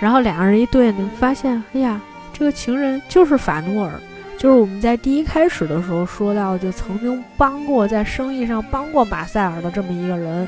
[0.00, 2.00] 然后两个人一对呢，发现，哎呀，
[2.32, 3.92] 这个情人就是法诺尔，
[4.36, 10.46] 就是我们在第一开始的时候说到，就曾经帮过在生意上帮过马塞尔的这么一个人，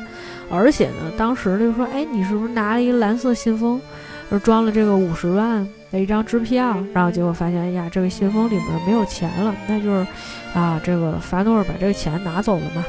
[0.50, 3.80] 而且呢，当时就说，哎，你是不是拿了一个蓝色信封，
[4.30, 6.76] 而装了这个五十万的一张支票？
[6.92, 10.06] 然后结果发现，哎呀，这个信封里面没有钱了，那就是，
[10.54, 12.84] 啊，这个法诺尔把这个钱拿走了嘛。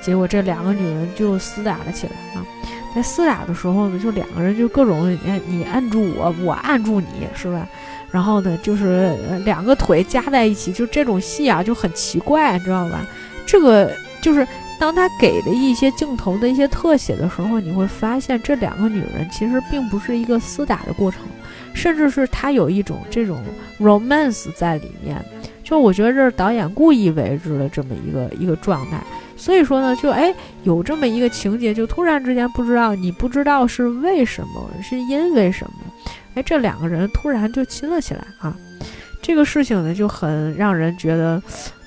[0.00, 2.46] 结果这两个女人就厮打了起来啊。
[2.96, 7.68] 在厮打的时候呢，就两个人就各种，哎，你按住我，我按住你，是吧？
[8.10, 13.06] 然后呢，就是两个腿夹在一起，就这种戏啊，就很奇怪，你知道吧？
[13.46, 13.92] 这个
[14.22, 14.48] 就是
[14.80, 21.20] 当他给的一些镜头的一些特写的时候，你会发现这两个女人其实并不是一个厮打的过程，
[21.74, 23.44] 甚至是他有一种这种
[23.78, 25.22] romance 在里面。
[25.66, 29.02] 就我觉得这是导演故意为之的这么一个一个状态。
[29.36, 38.56] 所以说呢，就哎有这么一个情节，就突然之间不知道你不知道是为什么，是因为什么，哎这两个人突然就亲了起来啊，
[39.20, 41.42] 这个事情呢就很让人觉得，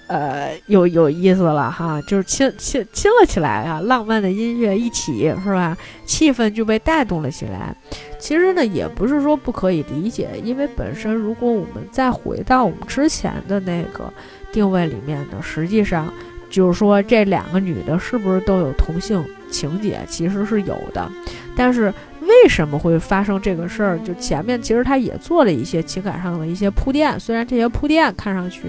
[0.10, 7.74] 呃有有意思了哈，就是亲亲亲了起来啊，浪漫的音乐一起是吧，气氛就被带动了起来。
[8.20, 14.12] 其实呢也不是说不可以理解，因为本身如果我们再回到我们之前的那个
[14.51, 16.12] 定位里面呢，实际上。
[16.51, 19.99] 就是说，这两个女的是不是都有同性情节？
[20.10, 21.07] 其实是有的，
[21.55, 23.99] 但是为什么会发生这个事儿？
[23.99, 28.64] 就前面其实他也做了一些情感上的一些铺垫，虽然这些铺垫看上去，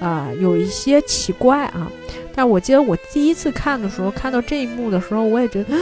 [0.00, 1.86] 啊，有一些奇怪啊，
[2.34, 5.76] 但我记得我第一次看的时候，看到这一幕的时候，我也觉得。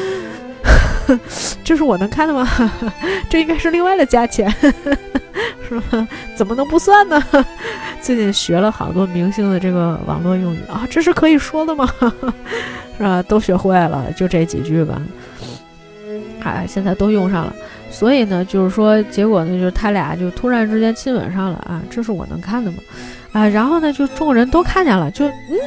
[1.65, 2.47] 这是我能看的吗？
[3.31, 4.53] 这应该是另外的价钱，
[5.67, 6.07] 是吗？
[6.37, 7.23] 怎么能不算呢？
[8.03, 11.89] 最近学了好多明星的这个网络用语啊，这是可以说的吗？
[12.99, 13.23] 是吧？
[13.23, 15.01] 都学会了，就这几句吧。
[16.43, 17.57] 哎，现在都用上了，
[17.91, 22.79] 所以呢，就是说，结果呢，就是他俩就突然之间亲吻上了啊，这是我能看的吗？
[23.33, 25.59] 啊，然后呢，就众人都看见了，就嗯。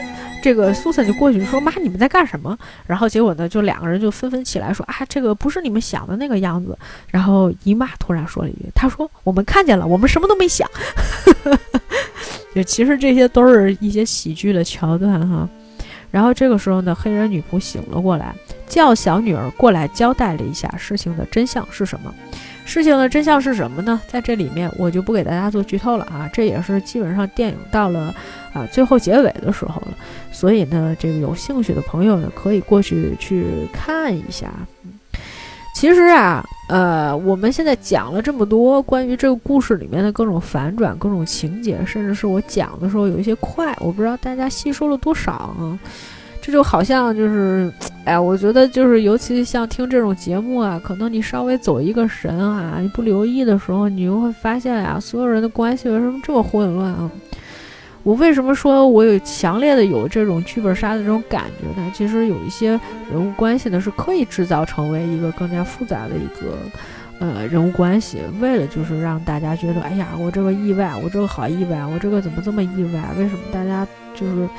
[0.44, 2.58] 这个苏珊就过去说：“妈，你们在干什么？”
[2.88, 6.76] 然后结果呢，就两个人就纷纷起来说：“啊，这个不是你们想的那个样子。”
[7.12, 10.68] 然后姨妈突然说了一句：“她说我们看见了，我们什么都没想。
[12.56, 15.48] ”就其实这些都是一些喜剧的桥段哈。
[16.10, 18.34] 然后这个时候呢，黑人女仆醒了过来，
[18.68, 22.12] 叫小女儿过来交代了一下事情的真相是什么。
[22.72, 24.00] 事情的真相是什么呢？
[24.08, 28.16] 在这里面我就不给大家做剧透了啊，这也是基本上电影到了
[28.54, 29.94] 啊最后结尾的时候了，
[30.32, 34.50] 所以呢，这个有兴趣的朋友呢可以过去去看一下。
[35.76, 45.78] 其实啊，呃，我们现在讲了这么多关于这个故事里面的各种反转、各种情节，甚至是我讲的时候有一些快，我不知道大家吸收了多少啊。
[46.42, 47.72] 这就好像就是，
[48.04, 57.12] 哎，我觉得就是，尤其像听这种节目啊，可能你稍微走一个神啊，你不留意的时候，你就会发现呀，所有人的关系为什么这么混乱啊？
[58.02, 61.92] 我为什么说我有强烈的有这种剧本杀的这种感觉呢？
[61.94, 62.70] 其实有一些
[63.12, 66.58] 人物关系呢是可以制造成为一个更加复杂的一个
[67.20, 73.04] 呃人物关系，为了就是让大家觉得，哎呀，我这个意外，我这个好意外，我这个怎么这么意外？
[73.20, 74.50] 为什么大家就是？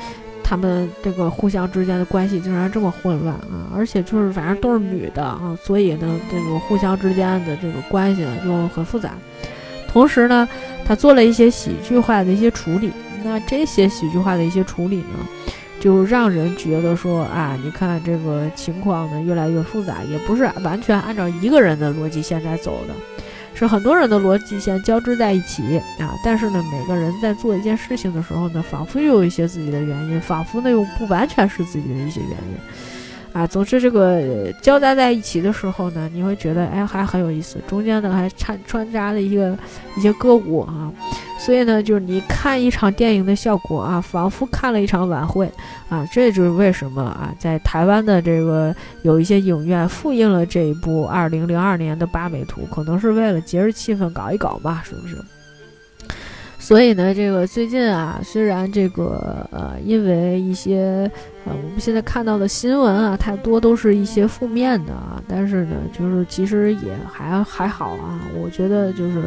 [0.43, 3.71] 他们这个互相之间的关系竟然这么混乱啊！
[3.75, 9.11] 而且就是反正都是女的啊，所以呢，这个互相之间的这个关系呢就很复杂。
[9.87, 10.47] 同时呢，
[10.85, 12.91] 他做了一些喜剧化的一些处理。
[13.23, 15.27] 那这些喜剧化的一些处理呢，
[15.79, 22.93] 就让人觉得说啊，你看这个情况呢越来越复杂，也不是完全按照一个人的逻辑线在走的。
[23.55, 32.57] 是很多人的逻辑线交织在一起啊，但是呢，每个人在做一件事情的时候呢，仿佛又有一些自己的原因，仿佛呢又不完全是自己的一些原因。
[33.33, 39.57] 啊，总之这个交杂在一起的时候呢，你会觉得哎还很有意思，中间呢还掺穿插了一个
[39.97, 40.93] 一些歌舞啊，
[41.39, 45.51] 所以呢就是你看一场电影的效果啊，仿佛看了一场晚会
[45.89, 55.17] 啊，这就是为什么啊，在台湾的这个有一些影院复印了这一部二零零二年的八美图，可能是为了节日气氛搞一搞吧，是不是？
[56.63, 61.11] 所以呢，这个最近啊，虽然这个呃，因为一些
[61.43, 68.17] 呃，我们现在看到的新闻啊，太多都是一些负面的啊，但是呢，就是其实也还还好啊。
[68.41, 69.23] 我觉得就是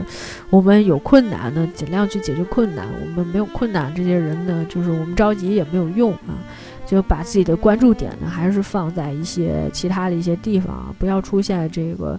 [0.48, 6.40] 我们有困难呢，尽量去解决困难；我们没有困难，这些人呢，就是我们着急也没有用啊，
[6.86, 12.18] 就把自己的关注点呢，还是放在一些其他的一些地方啊，不要出现这个。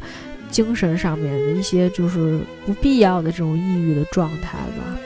[0.50, 4.98] 精神上面的一些就是不必要的这种抑郁的状态吧，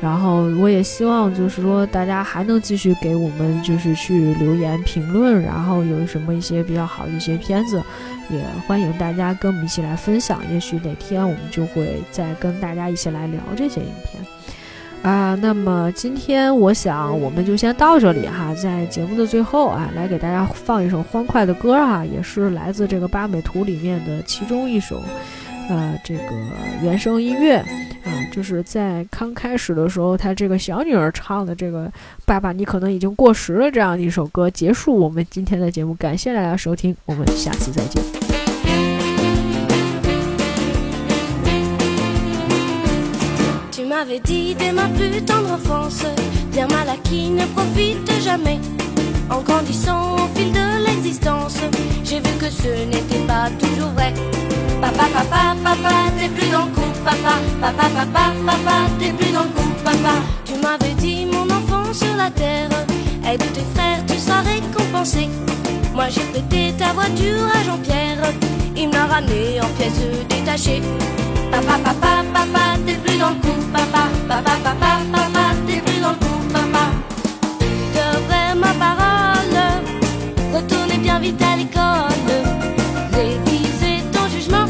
[0.00, 7.82] 然后我也希望就是说大家还能继续给我们就是去留言评论，然后有什么一些比较好的一些片子，
[8.30, 14.33] 也欢迎大家跟我们一起来分享，也许哪天我们就会再跟大家一起来聊这些影片。
[15.04, 25.02] 啊，那么今天我想我们就先到这里哈，在节目的最后啊，来给大家放一首欢快的歌哈，也是来自这个八美图里面的其中一首，
[25.68, 26.30] 呃，这个
[26.82, 31.92] 原声音乐啊，就是在刚开始的时候，他这个小女儿唱的这个
[32.24, 38.23] “爸爸，你可能已经过时了”这样的一首歌，结束我们今天的节目，感谢大家收听，我们下次再见。
[43.94, 46.04] M'avais dit dès ma plus tendre enfance,
[46.50, 48.58] bien mal acquis ne profite jamais.
[49.30, 51.58] En grandissant au fil de l'existence,
[52.02, 54.12] j'ai vu que ce n'était pas toujours vrai.
[54.80, 59.44] Papa, papa, papa, t'es plus dans le coup, papa, papa, papa, papa, t'es plus dans
[59.44, 60.14] le coup, papa.
[60.44, 62.70] Tu m'avais dit, mon enfant sur la terre,
[63.30, 65.28] aide tes frères, tu seras récompensé.
[65.94, 68.32] Moi j'ai prêté ta voiture à Jean-Pierre,
[68.76, 70.82] il m'a ramené en pièces détachées.
[71.50, 76.10] Papa, papa, papa, t'es plus dans le coup, papa, papa, papa, papa, t'es plus dans
[76.10, 76.90] le coup, papa.
[77.94, 79.58] Devrais ma parole,
[80.52, 82.32] retournez bien vite à l'école,
[83.12, 84.66] réviser ton jugement.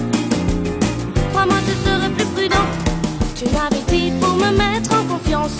[1.32, 2.68] Crois-moi, ce serait plus prudent.
[3.34, 5.58] Tu m'avais dit pour me mettre en confiance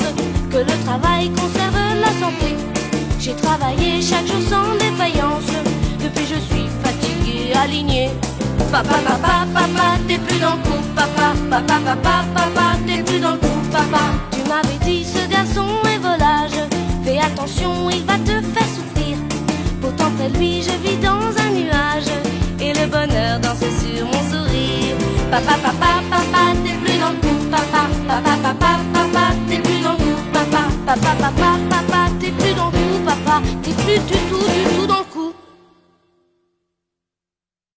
[0.50, 2.56] que le travail conserve la santé.
[3.18, 5.50] J'ai travaillé chaque jour sans défaillance,
[6.02, 8.10] depuis je suis fatigué, aligné.
[8.74, 13.30] Papa, papa, papa, t'es plus dans le coup, papa, papa, papa, papa, t'es plus dans
[13.30, 14.02] le coup, papa.
[14.32, 15.64] Tu m'avais dit ce garçon
[15.94, 16.58] est volage,
[17.04, 19.16] fais attention il va te faire souffrir.
[19.80, 22.10] Pourtant près lui, je vis dans un nuage
[22.58, 24.96] et le bonheur danse sur mon sourire.
[25.30, 29.92] Papa, papa, papa, t'es plus dans le coup, papa, papa, papa, papa, t'es plus dans
[29.92, 34.18] le coup, papa, papa, papa, papa, t'es plus dans le coup, papa, t'es plus du
[34.28, 34.63] tout du